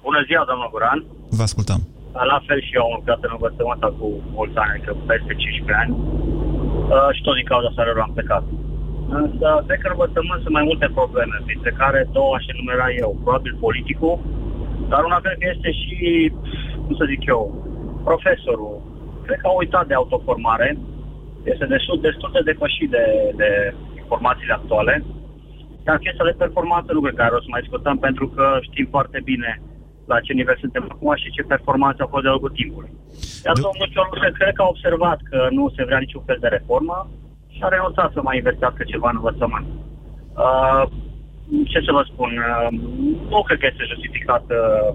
[0.01, 1.05] Bună ziua, domnul Guran.
[1.29, 1.81] Vă ascultăm.
[2.31, 5.91] La fel și eu am lucrat în învățământ cu mulți ani, adică peste 15 ani.
[6.91, 8.43] Uh, și tot din cauza salariului am plecat.
[9.21, 13.09] Însă, cred că în învățământ sunt mai multe probleme, printre care două aș enumera eu.
[13.23, 14.15] Probabil politicul,
[14.91, 15.97] dar una cred că este și,
[16.85, 17.41] cum să zic eu,
[18.09, 18.75] profesorul.
[19.25, 20.69] Cred că au uitat de autoformare.
[21.43, 23.05] Este destul, destul de depășit de,
[23.41, 23.49] de
[24.01, 25.03] informațiile actuale.
[25.83, 28.87] Dar chestia de performanță nu cred că are o să mai discutăm, pentru că știm
[28.95, 29.61] foarte bine
[30.11, 32.91] la ce nivel suntem acum și ce performanță a fost de-a lungul timpului.
[33.45, 36.97] Iar domnul Cioloșe cred că a observat că nu se vrea niciun fel de reformă
[37.55, 39.67] și a renunțat să mai investească ceva în învățământ.
[40.45, 40.83] Uh,
[41.71, 42.67] ce să vă spun, uh,
[43.31, 44.89] nu cred că este justificat uh,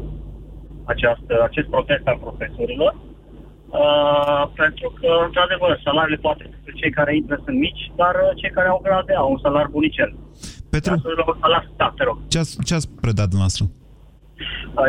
[0.92, 6.44] această, acest protest al profesorilor, uh, pentru că, într-adevăr, salariile poate
[6.80, 10.10] cei care intră sunt mici, dar uh, cei care au grade au un salar bunicel.
[10.70, 10.94] Petru,
[11.76, 12.18] da, te rog.
[12.28, 13.64] Ce ați, ce ați predat dumneavoastră?
[13.64, 13.87] Uh,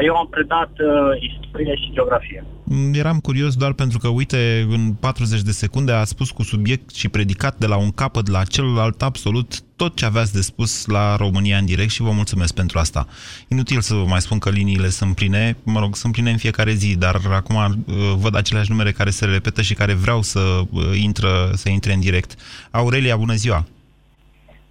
[0.06, 2.46] eu am predat uh, istorie și geografie.
[2.64, 6.96] Mm, eram curios doar pentru că, uite, în 40 de secunde a spus cu subiect
[6.96, 11.16] și predicat de la un capăt la celălalt absolut tot ce aveați de spus la
[11.16, 13.08] România în direct și vă mulțumesc pentru asta.
[13.48, 16.72] Inutil să vă mai spun că liniile sunt pline, mă rog, sunt pline în fiecare
[16.72, 20.62] zi, dar acum uh, văd aceleași numere care se repetă și care vreau să,
[21.02, 22.36] intră, să intre în direct.
[22.72, 23.66] Aurelia, bună ziua!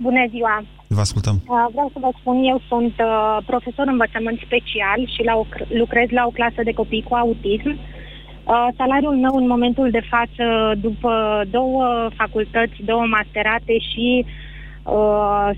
[0.07, 0.65] Bună ziua!
[0.89, 1.37] Vă ascultăm.
[1.37, 5.45] Uh, vreau să vă spun, eu sunt uh, profesor învățământ special și la o,
[5.83, 7.71] lucrez la o clasă de copii cu autism.
[7.71, 10.45] Uh, salariul meu în momentul de față,
[10.81, 11.13] după
[11.51, 15.51] două facultăți, două masterate și uh,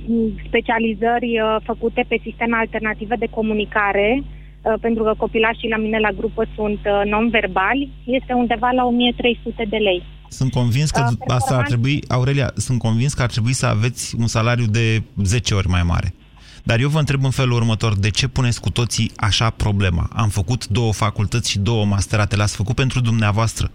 [0.47, 6.17] specializări uh, făcute pe sisteme alternative de comunicare, uh, pentru că copilașii la mine la
[6.19, 10.03] grupă sunt uh, non-verbali, este undeva la 1300 de lei.
[10.31, 14.15] Sunt convins că uh, asta ar trebui, Aurelia, sunt convins că ar trebui să aveți
[14.17, 16.15] un salariu de 10 ori mai mare.
[16.63, 20.11] Dar eu vă întreb în felul următor, de ce puneți cu toții așa problema?
[20.13, 23.71] Am făcut două facultăți și două masterate, le-ați făcut pentru dumneavoastră.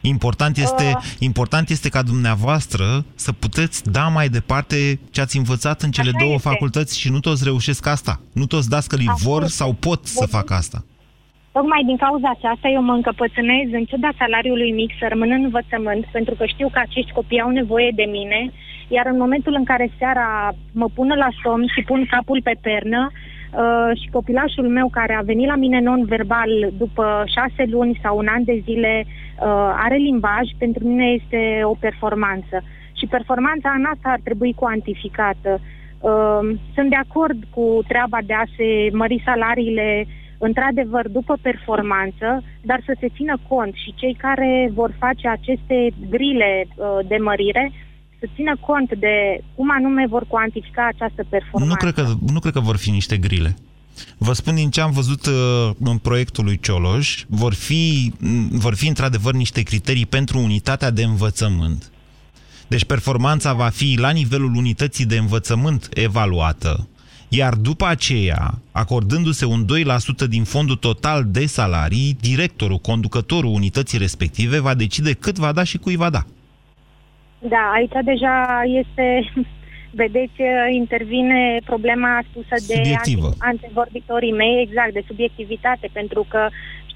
[0.00, 5.82] Important este, uh, important este ca dumneavoastră să puteți da mai departe ce ați învățat
[5.82, 6.48] în cele două este.
[6.48, 8.20] facultăți și nu toți reușesc asta.
[8.32, 10.84] Nu toți dascălii vor sau pot să facă asta.
[11.52, 16.04] Tocmai din cauza aceasta eu mă încăpățânez în ciuda salariului mic să rămân în învățământ,
[16.12, 18.50] pentru că știu că acești copii au nevoie de mine,
[18.88, 23.10] iar în momentul în care seara mă pun la somn și pun capul pe pernă,
[23.52, 28.26] Uh, și copilașul meu care a venit la mine non-verbal după șase luni sau un
[28.26, 32.62] an de zile uh, are limbaj, pentru mine este o performanță.
[32.92, 35.60] Și performanța în asta ar trebui cuantificată.
[36.00, 40.06] Uh, sunt de acord cu treaba de a se mări salariile
[40.46, 42.28] într-adevăr, după performanță,
[42.68, 45.76] dar să se țină cont și cei care vor face aceste
[46.14, 47.72] grile uh, de mărire
[48.20, 49.14] să țină cont de
[49.54, 51.74] cum anume vor cuantifica această performanță.
[51.74, 53.56] Nu cred că, nu cred că vor fi niște grile.
[54.18, 58.12] Vă spun din ce am văzut uh, în proiectul lui Cioloș, vor fi,
[58.50, 61.90] vor fi într-adevăr niște criterii pentru unitatea de învățământ.
[62.68, 66.88] Deci performanța va fi la nivelul unității de învățământ evaluată
[67.32, 69.64] iar după aceea, acordându-se un
[70.24, 75.62] 2% din fondul total de salarii, directorul, conducătorul unității respective va decide cât va da
[75.62, 76.22] și cui va da.
[77.38, 79.32] Da, aici deja este,
[80.02, 80.40] vedeți,
[80.74, 82.94] intervine problema spusă de
[83.38, 86.48] antevorbitorii mei, exact, de subiectivitate, pentru că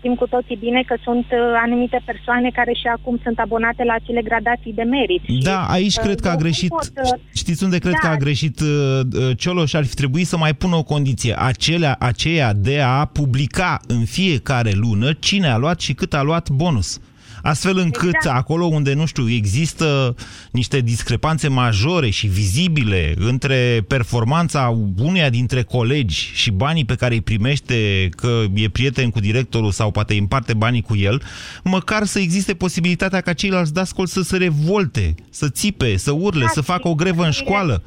[0.05, 3.95] știm cu toții bine că sunt uh, anumite persoane care și acum sunt abonate la
[3.95, 5.23] acele gradații de merit.
[5.43, 7.99] Da, aici cred că a greșit, pot, uh, știți unde cred da.
[7.99, 9.73] că a greșit uh, Cioloș?
[9.73, 14.73] Ar fi trebuit să mai pună o condiție, acelea, aceea de a publica în fiecare
[14.75, 17.01] lună cine a luat și cât a luat bonus
[17.45, 18.37] astfel încât exact.
[18.37, 20.15] acolo unde, nu știu, există
[20.51, 27.21] niște discrepanțe majore și vizibile între performanța uneia dintre colegi și banii pe care îi
[27.21, 31.23] primește, că e prieten cu directorul sau poate îi împarte banii cu el,
[31.65, 36.51] măcar să existe posibilitatea ca ceilalți dascoli să se revolte, să țipe, să urle, da,
[36.53, 37.83] să facă o grevă în școală.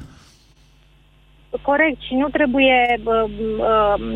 [1.62, 3.00] Corect și nu trebuie,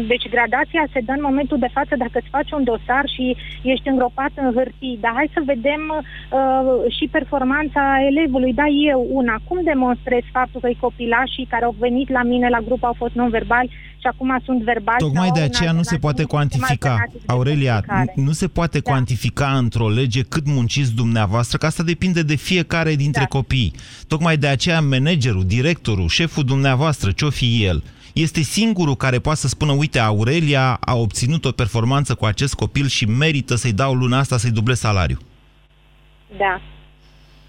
[0.06, 3.88] deci gradația se dă în momentul de față dacă îți faci un dosar și ești
[3.88, 8.52] îngropat în hârtii, dar hai să vedem uh, și performanța elevului.
[8.52, 12.84] Da, eu una, cum demonstrez faptul că copilașii care au venit la mine la grup
[12.84, 13.70] au fost non-verbali
[14.02, 14.98] și acum sunt verbali.
[14.98, 17.04] Tocmai de aceea nu se poate cuantifica.
[17.26, 17.84] Aurelia,
[18.14, 18.90] nu se poate da.
[18.90, 23.26] cuantifica într-o lege cât munciți dumneavoastră, că asta depinde de fiecare dintre da.
[23.26, 23.72] copii.
[24.08, 29.48] Tocmai de aceea managerul, directorul, șeful dumneavoastră, ce-o fi el, este singurul care poate să
[29.48, 34.18] spună, uite, Aurelia a obținut o performanță cu acest copil și merită să-i dau luna
[34.18, 35.18] asta să-i duble salariu.
[36.38, 36.60] Da,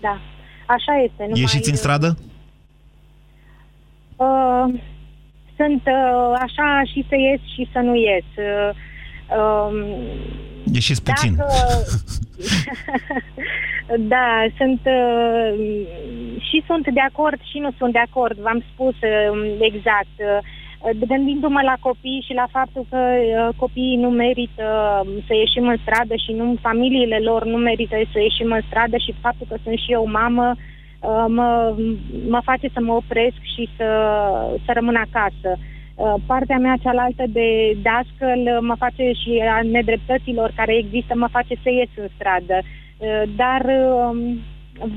[0.02, 0.20] da,
[0.68, 1.24] așa este.
[1.24, 1.40] Numai...
[1.40, 2.18] Ieșiți în stradă?
[4.16, 4.74] Uh,
[5.56, 8.28] sunt uh, așa și să ies și să nu ies.
[8.38, 8.70] Uh,
[9.38, 9.76] um,
[10.74, 11.36] Ieșiți puțin.
[11.36, 11.54] Dacă...
[14.14, 15.50] da, sunt uh,
[16.48, 20.16] și sunt de acord și nu sunt de acord, v-am spus uh, exact.
[20.18, 20.40] Uh,
[21.08, 24.68] gândindu-mă la copii și la faptul că uh, copiii nu merită
[25.06, 28.98] uh, să ieșim în stradă și nu familiile lor nu merită să ieșim în stradă
[28.98, 30.73] și faptul că sunt și eu mamă, uh,
[31.28, 31.76] mă,
[32.28, 33.88] mă face să mă opresc și să,
[34.66, 35.58] să rămân acasă.
[35.96, 41.56] Uh, partea mea cealaltă de dascăl mă face și a nedreptăților care există, mă face
[41.64, 42.58] să ies în stradă.
[42.62, 44.18] Uh, dar um,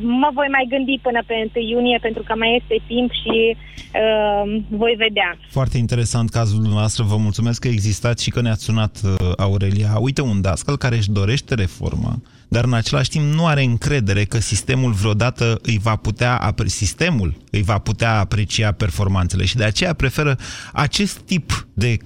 [0.00, 4.62] mă voi mai gândi până pe 1 iunie pentru că mai este timp și uh,
[4.68, 5.38] voi vedea.
[5.50, 7.04] Foarte interesant cazul dumneavoastră.
[7.04, 9.98] Vă mulțumesc că existați și că ne-ați sunat, uh, Aurelia.
[9.98, 14.38] Uite un dascăl care își dorește reformă, dar în același timp nu are încredere că
[14.38, 20.36] sistemul vreodată îi va putea, sistemul îi va putea aprecia performanțele și de aceea preferă
[20.72, 21.96] acest tip de,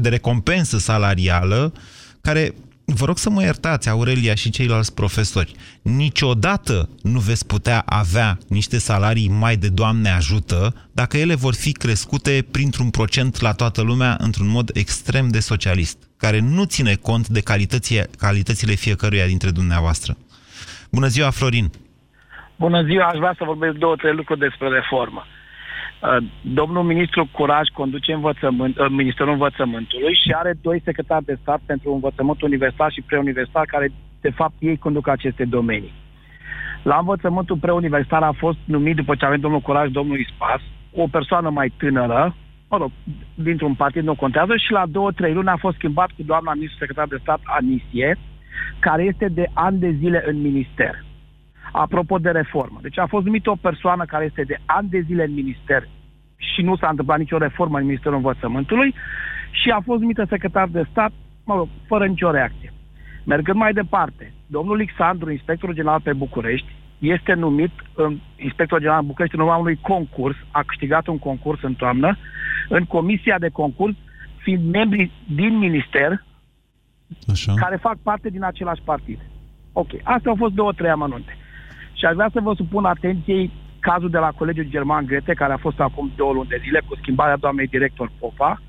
[0.00, 1.72] de recompensă salarială
[2.20, 8.38] care Vă rog să mă iertați, Aurelia și ceilalți profesori, niciodată nu veți putea avea
[8.48, 13.82] niște salarii mai de Doamne ajută dacă ele vor fi crescute printr-un procent la toată
[13.82, 17.40] lumea într-un mod extrem de socialist, care nu ține cont de
[18.18, 20.16] calitățile fiecăruia dintre dumneavoastră.
[20.90, 21.70] Bună ziua, Florin!
[22.56, 25.26] Bună ziua, aș vrea să vorbesc două, trei lucruri despre reformă.
[25.26, 25.41] Uh,
[26.40, 31.92] domnul ministru Curaj conduce învățământ, uh, Ministerul Învățământului și are doi secretari de stat pentru
[31.92, 35.92] învățământ universitar și preuniversitar care, de fapt, ei conduc aceste domenii.
[36.82, 40.60] La învățământul preuniversitar a fost numit, după ce a venit domnul Curaj, domnul Ispas,
[40.92, 42.36] o persoană mai tânără,
[42.68, 42.90] mă rog,
[43.34, 46.78] dintr-un partid nu contează, și la două, trei luni a fost schimbat cu doamna ministru
[46.78, 48.18] secretar de stat Anisie,
[48.78, 51.04] care este de ani de zile în minister
[51.72, 52.78] apropo de reformă.
[52.82, 55.88] Deci a fost numită o persoană care este de ani de zile în minister
[56.36, 58.94] și nu s-a întâmplat nicio reformă în Ministerul Învățământului
[59.50, 61.12] și a fost numită secretar de stat,
[61.44, 62.72] mă rog, fără nicio reacție.
[63.24, 69.34] Mergând mai departe, domnul Alexandru, inspectorul general pe București, este numit în inspectorul general București
[69.34, 72.18] în urma unui concurs, a câștigat un concurs în toamnă,
[72.68, 73.94] în comisia de concurs,
[74.36, 76.24] fiind membri din minister,
[77.28, 77.54] Așa.
[77.54, 79.18] care fac parte din același partid.
[79.72, 81.36] Ok, astea au fost două, trei amănunte.
[81.92, 83.50] Și aș vrea să vă supun atenției
[83.80, 86.96] cazul de la Colegiul German Grete, care a fost acum două luni de zile, cu
[87.00, 88.62] schimbarea doamnei director Popa,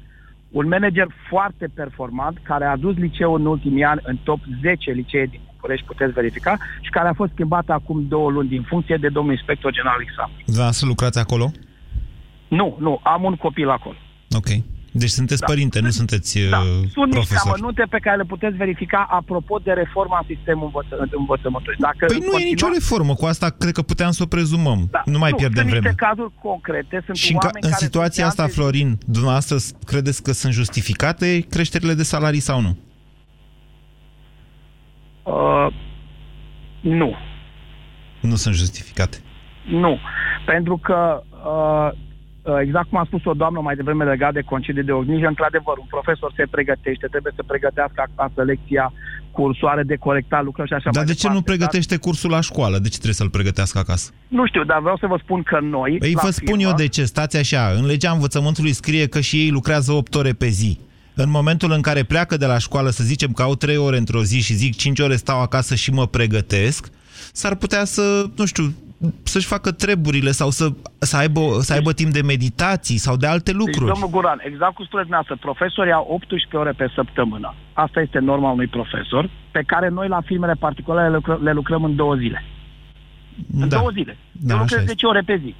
[0.51, 5.25] un manager foarte performant, care a adus liceul în ultimii ani în top 10 licee
[5.25, 9.07] din București, puteți verifica, și care a fost schimbat acum două luni din funcție de
[9.07, 10.37] domnul inspector general Alexandru.
[10.45, 11.51] Da, să lucrați acolo?
[12.47, 13.97] Nu, nu, am un copil acolo.
[14.35, 14.47] Ok.
[14.95, 15.45] Deci sunteți da.
[15.45, 16.57] părinte, nu sunteți da.
[16.57, 17.17] Uh, Sunt profesor.
[17.17, 21.77] niște amănunte pe care le puteți verifica apropo de reforma în sistemul învăță învățământului.
[21.79, 22.39] Dacă păi nu continua...
[22.41, 24.87] e nicio reformă, cu asta cred că puteam să o prezumăm.
[24.91, 25.01] Da.
[25.05, 25.87] Nu mai nu, pierdem sunt vreme.
[25.87, 30.53] Sunt cazuri concrete, sunt Și în, ca, în situația asta, Florin, dumneavoastră credeți că sunt
[30.53, 32.77] justificate creșterile de salarii sau nu?
[35.23, 35.73] Uh,
[36.81, 37.15] nu.
[38.19, 39.17] Nu sunt justificate?
[39.65, 39.97] Nu,
[40.45, 41.91] pentru că uh, Uh,
[42.61, 45.89] exact cum a spus o doamnă mai devreme legat de concedii de ognijă, într-adevăr, un
[45.89, 48.93] profesor se pregătește, trebuie să pregătească acasă lecția,
[49.31, 52.03] cursoare de corectat lucruri și așa Dar mai de ce departe, nu pregătește dar...
[52.05, 52.77] cursul la școală?
[52.77, 54.11] De ce trebuie să-l pregătească acasă?
[54.27, 55.95] Nu știu, dar vreau să vă spun că noi...
[55.99, 56.61] Păi vă spun firmă...
[56.61, 60.33] eu de ce, stați așa, în legea învățământului scrie că și ei lucrează 8 ore
[60.33, 60.79] pe zi.
[61.15, 64.23] În momentul în care pleacă de la școală, să zicem că au 3 ore într-o
[64.23, 66.87] zi și zic 5 ore stau acasă și mă pregătesc,
[67.31, 68.73] s-ar putea să, nu știu,
[69.23, 73.51] să-și facă treburile sau să, să, aibă, să aibă timp de meditații sau de alte
[73.51, 73.85] lucruri.
[73.85, 77.53] Deci, domnul Guran, exact cum spuneți dumneavoastră, profesorii au 18 ore pe săptămână.
[77.73, 81.83] Asta este norma unui profesor, pe care noi la firmele particulare le, lucrăm, le lucrăm
[81.83, 82.43] în două zile.
[83.59, 83.77] În da.
[83.77, 84.17] două zile.
[84.31, 85.55] Da, Eu lucrez 10 ore pe zi.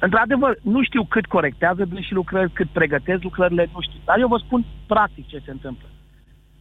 [0.00, 3.98] Într-adevăr, nu știu cât corectează din și lucrări, cât pregătesc lucrările, nu știu.
[4.04, 5.86] Dar eu vă spun practic ce se întâmplă.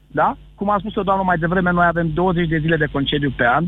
[0.07, 0.37] Da?
[0.55, 3.45] Cum a spus o doamnă mai devreme, noi avem 20 de zile de concediu pe
[3.45, 3.65] an,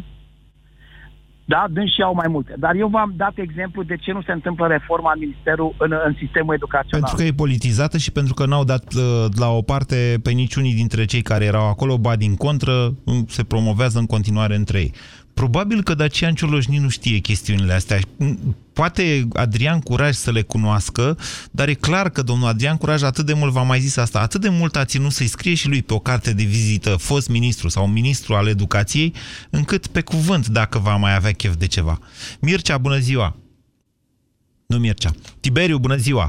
[1.54, 2.54] da, dâns și au mai multe.
[2.58, 6.16] Dar eu v-am dat exemplu de ce nu se întâmplă reforma în ministerul, în, în
[6.18, 7.00] sistemul educațional.
[7.00, 10.74] Pentru că e politizată și pentru că n-au dat uh, la o parte pe niciunii
[10.74, 12.94] dintre cei care erau acolo, ba din contră,
[13.28, 14.94] se promovează în continuare între ei.
[15.34, 17.98] Probabil că Dacian Cioloșni nu știe chestiunile astea.
[18.80, 21.04] Poate Adrian Curaj să le cunoască,
[21.52, 24.42] dar e clar că domnul Adrian Curaj atât de mult v-a mai zis asta, atât
[24.42, 27.68] de mult a ținut să-i scrie și lui pe o carte de vizită fost ministru
[27.76, 29.14] sau ministru al educației,
[29.52, 31.96] încât pe cuvânt dacă va mai avea chef de ceva.
[32.42, 33.36] Mircea, bună ziua!
[34.72, 35.12] Nu Mircea.
[35.42, 36.28] Tiberiu, bună ziua!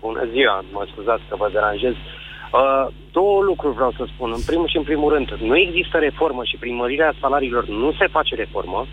[0.00, 1.94] Bună ziua, mă scuzați că vă deranjez.
[1.94, 4.30] Uh, două lucruri vreau să spun.
[4.38, 8.06] În primul și în primul rând, nu există reformă și prin mărirea salariilor nu se
[8.16, 8.86] face reformă.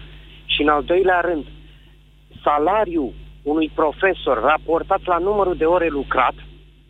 [0.46, 1.46] Și în al doilea rând,
[2.48, 6.34] salariul unui profesor raportat la numărul de ore lucrat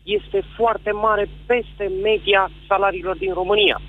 [0.02, 3.80] este foarte mare peste media salariilor din România.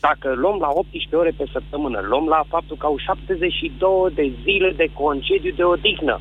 [0.00, 4.70] Dacă luăm la 18 ore pe săptămână, luăm la faptul că au 72 de zile
[4.70, 6.20] de concediu de odihnă,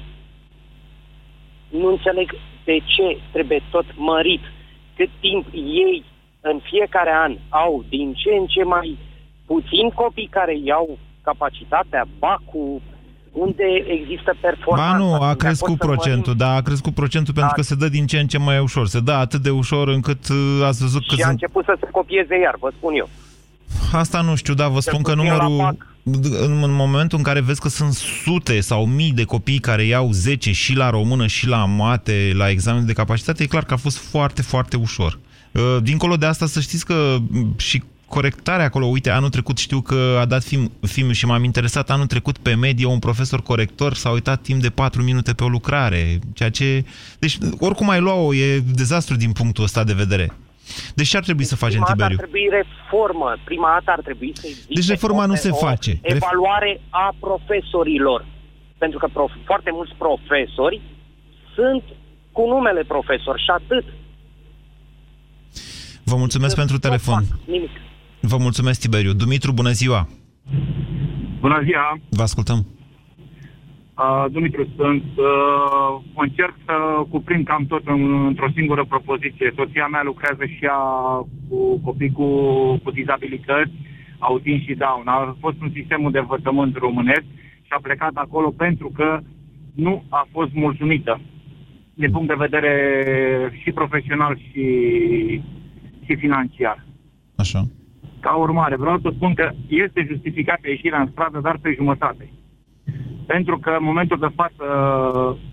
[1.69, 4.41] nu înțeleg de ce trebuie tot mărit
[4.95, 6.03] cât timp ei
[6.41, 8.97] în fiecare an au din ce în ce mai
[9.45, 12.81] puțin copii care iau capacitatea, ba cu
[13.35, 13.63] unde
[13.99, 14.91] există performanță.
[14.91, 16.37] Ba nu, a unde crescut poți să procentul, mărim.
[16.37, 18.87] da, a crescut procentul pentru că se dă din ce în ce mai ușor.
[18.87, 21.31] Se dă atât de ușor încât uh, ați văzut că Și a sunt...
[21.31, 23.09] început să se copieze iar, vă spun eu.
[23.91, 25.77] Asta nu știu, dar vă spun că puțin la numărul...
[26.03, 30.11] În, în momentul în care vezi că sunt sute sau mii de copii care iau
[30.11, 33.77] 10 și la română și la mate, la examen de capacitate, e clar că a
[33.77, 35.19] fost foarte, foarte ușor.
[35.51, 37.83] Uh, Dincolo de asta, să știți că m, și
[38.17, 42.05] corectarea acolo, uite, anul trecut știu că a dat film, film și m-am interesat anul
[42.05, 46.19] trecut pe medie, un profesor corector s-a uitat timp de 4 minute pe o lucrare,
[46.33, 46.85] ceea ce...
[47.19, 50.25] Deci, oricum ai lua-o, e dezastru din punctul ăsta de vedere.
[50.95, 52.17] Deci ce ar trebui să facem, Prima dată ar Tiberiu?
[52.23, 53.29] trebui reformă.
[53.43, 55.91] Prima dată ar trebui să existe Deci reforma nu se o face.
[55.93, 58.25] Ref- evaluare a profesorilor.
[58.77, 60.81] Pentru că prof, foarte mulți profesori
[61.55, 61.83] sunt
[62.31, 63.85] cu numele profesor și atât.
[66.03, 67.23] Vă mulțumesc pentru telefon.
[67.45, 67.71] Nimic.
[68.27, 69.13] Vă mulțumesc, Tiberiu.
[69.13, 70.07] Dumitru, bună ziua!
[71.39, 71.99] Bună ziua!
[72.09, 72.65] Vă ascultăm.
[73.97, 75.03] Uh, Dumitru, sunt.
[75.03, 76.73] Uh, încerc să
[77.09, 79.53] cuprind cam tot în, într-o singură propoziție.
[79.55, 80.79] Soția mea lucrează și ea
[81.49, 82.27] cu copii cu,
[82.83, 83.71] cu dizabilități,
[84.19, 85.07] autism și down.
[85.07, 87.25] A fost un sistemul de învățământ românesc
[87.61, 89.19] și a plecat acolo pentru că
[89.75, 91.19] nu a fost mulțumită
[91.93, 92.73] din punct de vedere
[93.63, 94.65] și profesional și,
[96.05, 96.85] și financiar.
[97.35, 97.67] Așa.
[98.25, 102.31] Ca urmare, vreau să spun că este justificată ieșirea în stradă, dar pe jumătate.
[103.25, 104.65] Pentru că în momentul de față,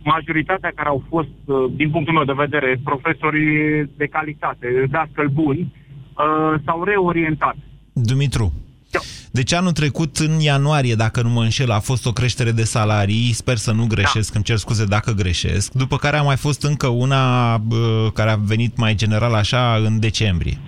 [0.04, 3.42] majoritatea care au fost, uh, din punctul meu de vedere, profesori
[3.96, 7.56] de calitate, dascăl buni, uh, s-au reorientat.
[7.92, 8.52] Dumitru.
[9.33, 13.33] Deci anul trecut, în ianuarie, dacă nu mă înșel, a fost o creștere de salarii,
[13.33, 14.35] sper să nu greșesc, da.
[14.35, 18.37] îmi cer scuze dacă greșesc, după care a mai fost încă una bă, care a
[18.37, 20.59] venit mai general așa în decembrie.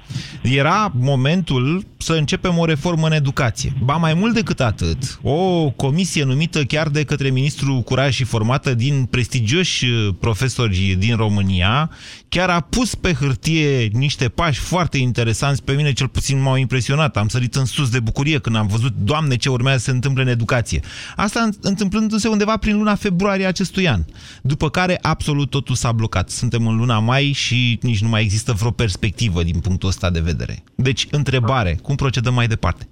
[0.42, 3.72] Era momentul să începem o reformă în educație.
[3.82, 8.74] Ba mai mult decât atât, o comisie numită chiar de către ministrul Curaj și formată
[8.74, 9.86] din prestigioși
[10.20, 11.90] profesori din România,
[12.28, 17.16] chiar a pus pe hârtie niște pași foarte interesanți, pe mine cel puțin m-au impresionat.
[17.16, 20.22] Am sărit în sus de bucurie când am văzut, Doamne, ce urmează să se întâmple
[20.22, 20.80] în educație.
[21.16, 24.00] Asta întâmplându-se undeva prin luna februarie acestui an.
[24.42, 26.30] După care absolut totul s-a blocat.
[26.30, 30.20] Suntem în luna mai și nici nu mai există vreo perspectivă din punctul ăsta de
[30.20, 30.62] vedere.
[30.74, 32.88] Deci, întrebare, cum procedăm mai departe?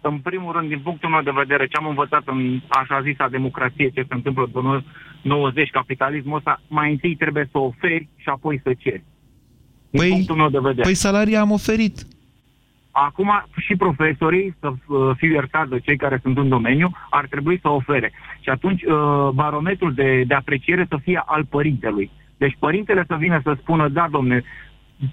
[0.00, 3.90] În primul rând, din punctul meu de vedere, ce am învățat în așa zisa democrație,
[3.94, 4.82] ce se întâmplă în
[5.22, 9.04] 90, capitalismul ăsta, mai întâi trebuie să oferi și apoi să ceri.
[9.90, 10.82] Din Păi- punctul meu de vedere.
[10.82, 12.06] Păi salarii am oferit.
[12.92, 17.58] Acum și profesorii, să uh, fiu iertat de cei care sunt în domeniu, ar trebui
[17.60, 18.12] să ofere.
[18.40, 22.10] Și atunci uh, barometrul de, de apreciere să fie al părintelui.
[22.36, 24.44] Deci părintele să vină să spună, da, domne,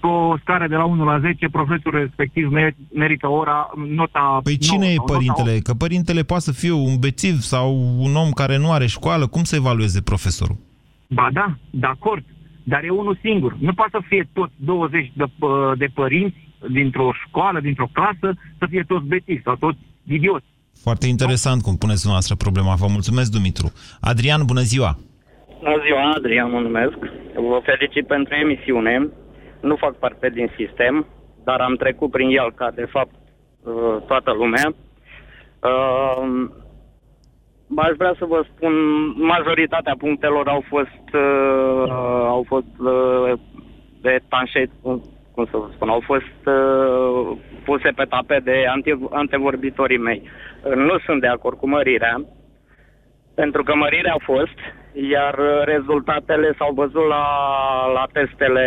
[0.00, 4.56] pe o scară de la 1 la 10, profesorul respectiv mer- merită ora, nota Păi
[4.56, 5.58] cine 9 e sau nota părintele?
[5.58, 9.26] Că părintele poate să fie un bețiv sau un om care nu are școală.
[9.26, 10.56] Cum să evalueze profesorul?
[11.06, 12.24] Ba da, de acord,
[12.62, 13.56] dar e unul singur.
[13.58, 18.66] Nu poate să fie toți 20 de, pă- de părinți dintr-o școală, dintr-o clasă, să
[18.68, 20.46] fie toți bețivi sau toți idioți.
[20.82, 22.74] Foarte interesant cum puneți dumneavoastră problema.
[22.74, 23.72] Vă mulțumesc, Dumitru.
[24.00, 24.98] Adrian, bună ziua!
[25.58, 26.98] Bună ziua, Adrian mă numesc.
[27.34, 29.08] Vă felicit pentru emisiune.
[29.60, 31.06] Nu fac parte din sistem,
[31.44, 33.14] dar am trecut prin el ca de fapt
[33.62, 33.72] uh,
[34.06, 34.74] toată lumea.
[35.62, 36.50] Uh,
[37.76, 38.72] Aș vrea să vă spun,
[39.16, 41.90] majoritatea punctelor au fost uh,
[42.26, 43.32] au fost uh,
[44.00, 44.70] de tanșet,
[45.40, 50.22] cum cum să vă spun, au fost uh, puse pe tapet de ante, antevorbitorii mei.
[50.22, 52.24] Uh, Nu sunt de acord cu mărirea,
[53.34, 54.58] pentru că mărirea a fost,
[55.14, 57.24] iar uh, rezultatele s-au văzut la,
[57.96, 58.66] la testele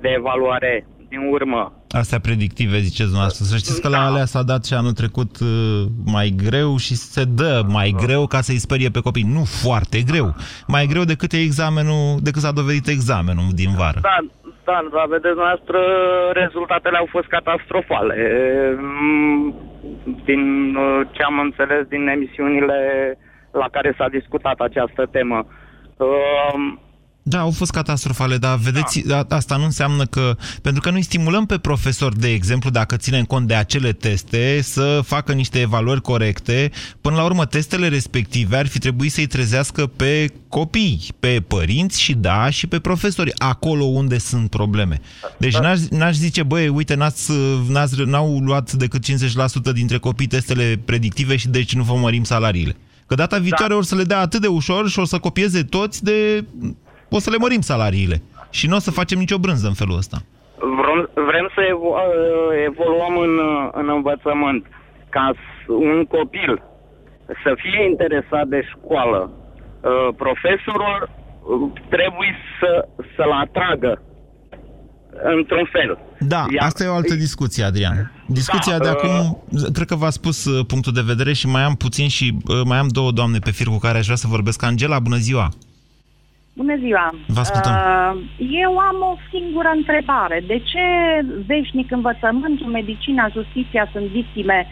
[0.00, 1.62] de evaluare din urmă.
[1.90, 3.44] Astea predictive, ziceți dumneavoastră.
[3.44, 7.24] Să știți că la alea s-a dat și anul trecut uh, mai greu și se
[7.24, 9.32] dă mai greu ca să-i sperie pe copii.
[9.36, 10.34] Nu foarte greu.
[10.66, 13.98] Mai greu decât e examenul, decât s-a dovedit examenul din vară.
[14.02, 14.18] Da,
[14.64, 15.78] da, dar vedeți noastră,
[16.32, 18.16] rezultatele au fost catastrofale.
[18.78, 19.54] Mm,
[20.24, 22.78] Din uh, ce am înțeles din emisiunile
[23.52, 25.46] la care s-a discutat această temă.
[27.22, 29.26] Uh, Da, au fost catastrofale, dar vedeți, da.
[29.28, 30.36] asta nu înseamnă că...
[30.62, 35.00] Pentru că noi stimulăm pe profesori, de exemplu, dacă ținem cont de acele teste, să
[35.04, 36.70] facă niște evaluări corecte.
[37.00, 42.14] Până la urmă, testele respective ar fi trebuit să-i trezească pe copii, pe părinți și,
[42.14, 45.00] da, și pe profesori, acolo unde sunt probleme.
[45.38, 47.32] Deci n-aș, n-aș zice, băi, uite, n-ați,
[47.68, 49.04] n-ați, n-au luat decât
[49.70, 52.76] 50% dintre copii testele predictive și deci nu vă mărim salariile.
[53.06, 53.78] Că data viitoare da.
[53.78, 56.44] or să le dea atât de ușor și o să copieze toți de...
[57.16, 58.22] O să le mărim salariile.
[58.50, 60.18] Și nu o să facem nicio brânză în felul ăsta.
[60.80, 61.00] vrem,
[61.30, 64.62] vrem să evo- uh, evoluăm în, uh, în învățământ.
[65.08, 66.62] Ca s- un copil
[67.44, 69.20] să fie interesat de școală.
[69.30, 72.70] Uh, profesorul uh, trebuie să,
[73.16, 74.02] să-l atragă
[75.36, 75.98] într-un fel.
[76.18, 78.12] Da, Iar- asta e o altă discuție, Adrian.
[78.26, 79.42] Discuția Da, de uh, acum,
[79.72, 82.78] cred că v-a spus uh, punctul de vedere și mai am puțin și uh, mai
[82.78, 84.62] am două doamne pe fir cu care aș vrea să vorbesc.
[84.62, 85.48] Angela, bună ziua!
[86.54, 87.14] Bună ziua!
[87.26, 87.72] Vă ascultăm.
[87.72, 88.22] Uh,
[88.62, 90.44] eu am o singură întrebare.
[90.46, 90.84] De ce
[91.46, 94.66] veșnic învățământul, medicina, justiția sunt victime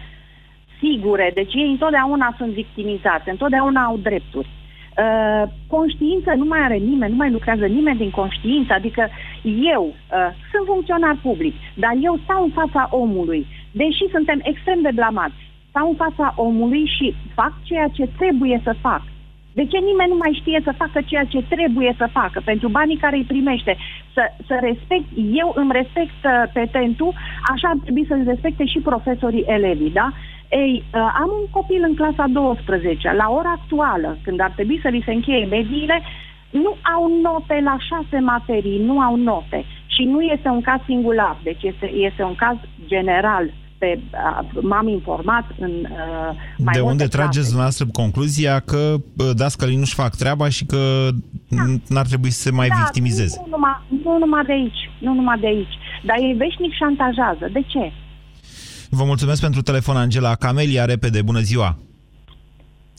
[0.79, 1.31] sigure?
[1.35, 4.49] Deci ei întotdeauna sunt victimizați, întotdeauna au drepturi.
[4.49, 9.09] Uh, conștiință nu mai are nimeni, nu mai lucrează nimeni din conștiință, adică
[9.75, 14.91] eu uh, sunt funcționar public, dar eu stau în fața omului, deși suntem extrem de
[14.95, 19.03] blamați, stau în fața omului și fac ceea ce trebuie să fac.
[19.53, 22.97] De ce nimeni nu mai știe să facă ceea ce trebuie să facă pentru banii
[23.05, 23.77] care îi primește?
[24.15, 25.09] Să, să respect,
[25.43, 27.13] eu îmi respect uh, petentul,
[27.53, 30.09] așa ar trebui să-l respecte și profesorii elevii, da?
[30.49, 34.89] Ei, uh, am un copil în clasa 12 La ora actuală, când ar trebui să
[34.89, 36.03] li se încheie mediile,
[36.51, 39.65] nu au note la șase materii, nu au note.
[39.87, 43.51] Și nu este un caz singular, deci este, este un caz general.
[43.81, 45.89] Pe, uh, m-am informat în uh,
[46.59, 47.17] mai de multe unde clase.
[47.17, 51.09] trageți dumneavoastră concluzia că uh, dascălii nu-și fac treaba și că
[51.55, 53.41] n- n-ar trebui să se mai Da, victimizeze?
[53.45, 55.75] Nu numai, nu numai de aici, nu numai de aici.
[56.05, 57.49] Dar ei veșnic șantajează.
[57.53, 57.93] De ce?
[58.91, 60.35] Vă mulțumesc pentru telefon, Angela.
[60.35, 61.77] Camelia, repede, bună ziua!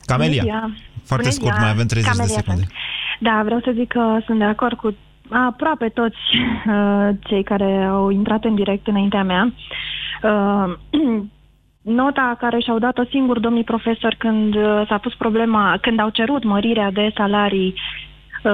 [0.06, 0.72] Camelia, Bună ziua.
[1.04, 1.64] foarte Bună scurt, ziua.
[1.66, 2.62] mai avem 30 de Camelia secunde.
[2.62, 2.74] sunt.
[3.20, 4.96] Da, vreau să zic că sunt de acord cu
[5.30, 6.22] aproape toți
[6.74, 9.44] uh, cei care au intrat în direct înaintea mea.
[9.46, 9.90] Uh,
[11.82, 16.44] nota care și-au dat-o singur domnii profesori când uh, s-a pus problema, când au cerut
[16.44, 17.74] mărirea de salarii
[18.44, 18.52] uh,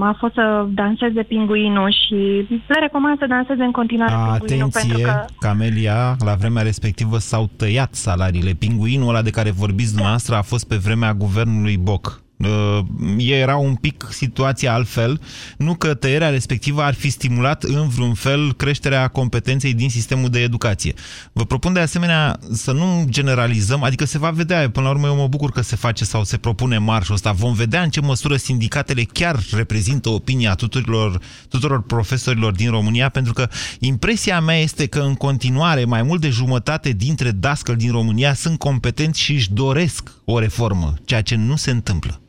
[0.00, 5.04] a fost să danseze pinguinul și le recomand să danseze în continuare pinguinul pentru Atenție,
[5.04, 8.52] că Camelia, la vremea respectivă s-au tăiat salariile.
[8.58, 12.24] Pinguinul ăla de care vorbiți dumneavoastră a fost pe vremea guvernului Boc.
[12.36, 12.80] Uh,
[13.16, 15.20] Era un pic situația altfel,
[15.56, 20.40] nu că tăierea respectivă ar fi stimulat în vreun fel creșterea competenței din sistemul de
[20.40, 20.94] educație.
[21.32, 25.16] Vă propun de asemenea să nu generalizăm, adică se va vedea, până la urmă eu
[25.16, 28.36] mă bucur că se face sau se propune marșul ăsta, vom vedea în ce măsură
[28.36, 35.00] sindicatele chiar reprezintă opinia tuturor, tuturor profesorilor din România, pentru că impresia mea este că
[35.00, 40.10] în continuare mai mult de jumătate dintre dascăli din România sunt competenți și își doresc
[40.24, 42.20] o reformă, ceea ce nu se întâmplă.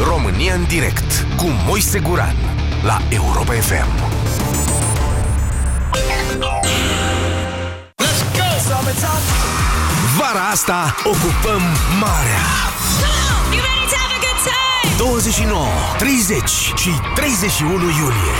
[0.00, 2.36] România în direct cu Moise Guran
[2.82, 4.20] la Europa FM.
[10.18, 11.62] Vara asta ocupăm
[12.00, 12.42] marea.
[14.96, 15.66] 29,
[15.98, 18.32] 30 și 31 iulie.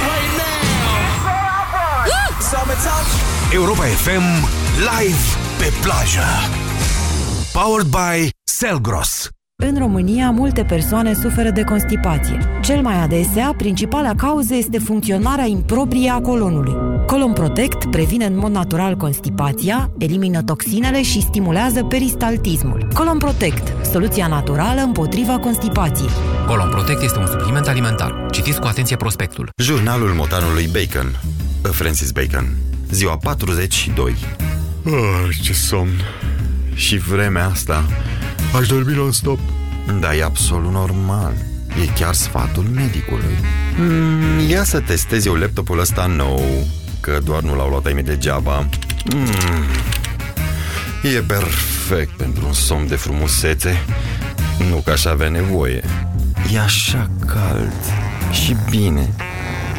[3.53, 5.23] Europa FM live
[5.59, 6.25] pe plajă.
[7.53, 9.29] Powered by Selgros.
[9.69, 12.39] În România, multe persoane suferă de constipație.
[12.63, 17.05] Cel mai adesea, principala cauză este funcționarea improprie a colonului.
[17.07, 22.89] Colon Protect previne în mod natural constipația, elimină toxinele și stimulează peristaltismul.
[22.95, 26.11] Colon Protect, soluția naturală împotriva constipației.
[26.47, 28.27] Colon Protect este un supliment alimentar.
[28.31, 29.51] Citiți cu atenție prospectul.
[29.57, 31.21] Jurnalul motanului Bacon.
[31.63, 32.49] Francis Bacon.
[32.91, 34.15] Ziua 42.
[34.85, 34.93] Oh,
[35.43, 36.01] ce somn.
[36.75, 37.85] Și vremea asta.
[38.57, 39.39] Aș dormi non-stop.
[40.01, 41.33] Da, e absolut normal.
[41.83, 43.37] E chiar sfatul medicului.
[43.79, 46.67] Mm, ia să testez eu laptopul ăsta nou,
[47.01, 48.69] că doar nu l-au luat ai mei degeaba.
[49.15, 49.29] Mm,
[51.03, 53.83] e perfect pentru un somn de frumusețe.
[54.71, 55.85] Nu că aș avea nevoie.
[56.53, 57.83] E așa cald
[58.31, 59.13] și bine.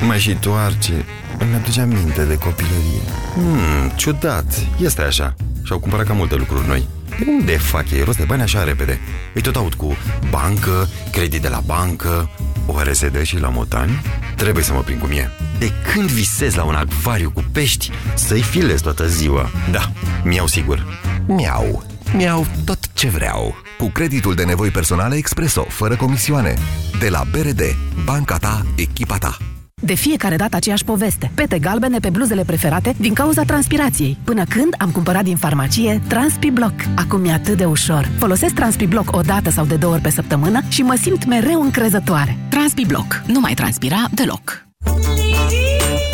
[0.07, 1.05] Mă și toarce.
[1.38, 3.03] Îmi aduce aminte de copilărie.
[3.34, 4.59] Hmm, ciudat.
[4.82, 5.36] Este așa.
[5.63, 6.88] Și-au cumpărat cam multe lucruri noi.
[7.20, 8.99] De unde fac ei rost de bani așa repede?
[9.34, 9.97] Îi tot aud cu
[10.30, 12.30] bancă, credit de la bancă,
[12.66, 14.01] oare se dă și la motani?
[14.36, 15.32] Trebuie să mă prind cum e.
[15.59, 19.49] De când visez la un acvariu cu pești, să-i filez toată ziua.
[19.72, 19.91] Da,
[20.24, 21.01] mi-au sigur.
[21.28, 21.84] Miau.
[22.16, 23.55] Miau tot ce vreau.
[23.78, 26.53] Cu creditul de nevoi personale Expreso, fără comisioane.
[26.99, 27.61] De la BRD,
[28.03, 29.38] banca ta, echipa ta.
[29.86, 31.31] De fiecare dată aceeași poveste.
[31.36, 34.17] Pete galbene pe bluzele preferate din cauza transpirației.
[34.23, 36.73] Până când am cumpărat din farmacie TranspiBlock.
[36.95, 38.09] Acum e atât de ușor.
[38.17, 42.38] Folosesc TranspiBlock o dată sau de două ori pe săptămână și mă simt mereu încrezătoare.
[42.49, 43.23] TranspiBlock.
[43.27, 44.72] Nu mai transpira deloc.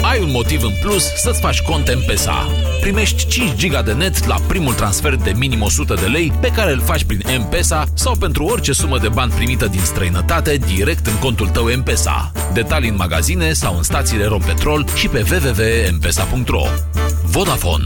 [0.10, 2.47] Ai un motiv în plus să-ți faci cont M-Pesa.
[2.82, 6.72] Primești 5 giga de net la primul transfer de minim 100 de lei pe care
[6.72, 11.20] îl faci prin M-Pesa sau pentru orice sumă de bani primită din străinătate direct în
[11.20, 12.32] contul tău M-Pesa.
[12.53, 16.64] Detalii în magazine sau în stațiile Rompetrol și pe www.mpesa.ro
[17.26, 17.86] Vodafone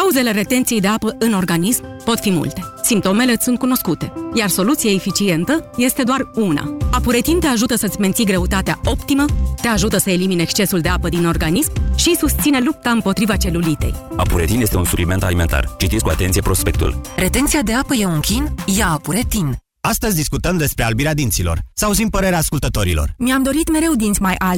[0.00, 2.64] Cauzele retenției de apă în organism Pot fi multe.
[2.82, 6.76] Simptomele sunt cunoscute, iar soluția eficientă este doar una.
[6.90, 9.24] Apuretin te ajută să-ți menții greutatea optimă,
[9.62, 13.94] te ajută să elimine excesul de apă din organism și susține lupta împotriva celulitei.
[14.16, 15.74] Apuretin este un supliment alimentar.
[15.78, 17.00] Citiți cu atenție prospectul.
[17.16, 18.54] Retenția de apă e un chin?
[18.76, 19.58] Ia Apuretin!
[19.86, 21.58] Astăzi discutăm despre albirea dinților.
[21.72, 23.14] Să auzim părerea ascultătorilor.
[23.18, 24.52] Mi-am dorit mereu dinți mai albi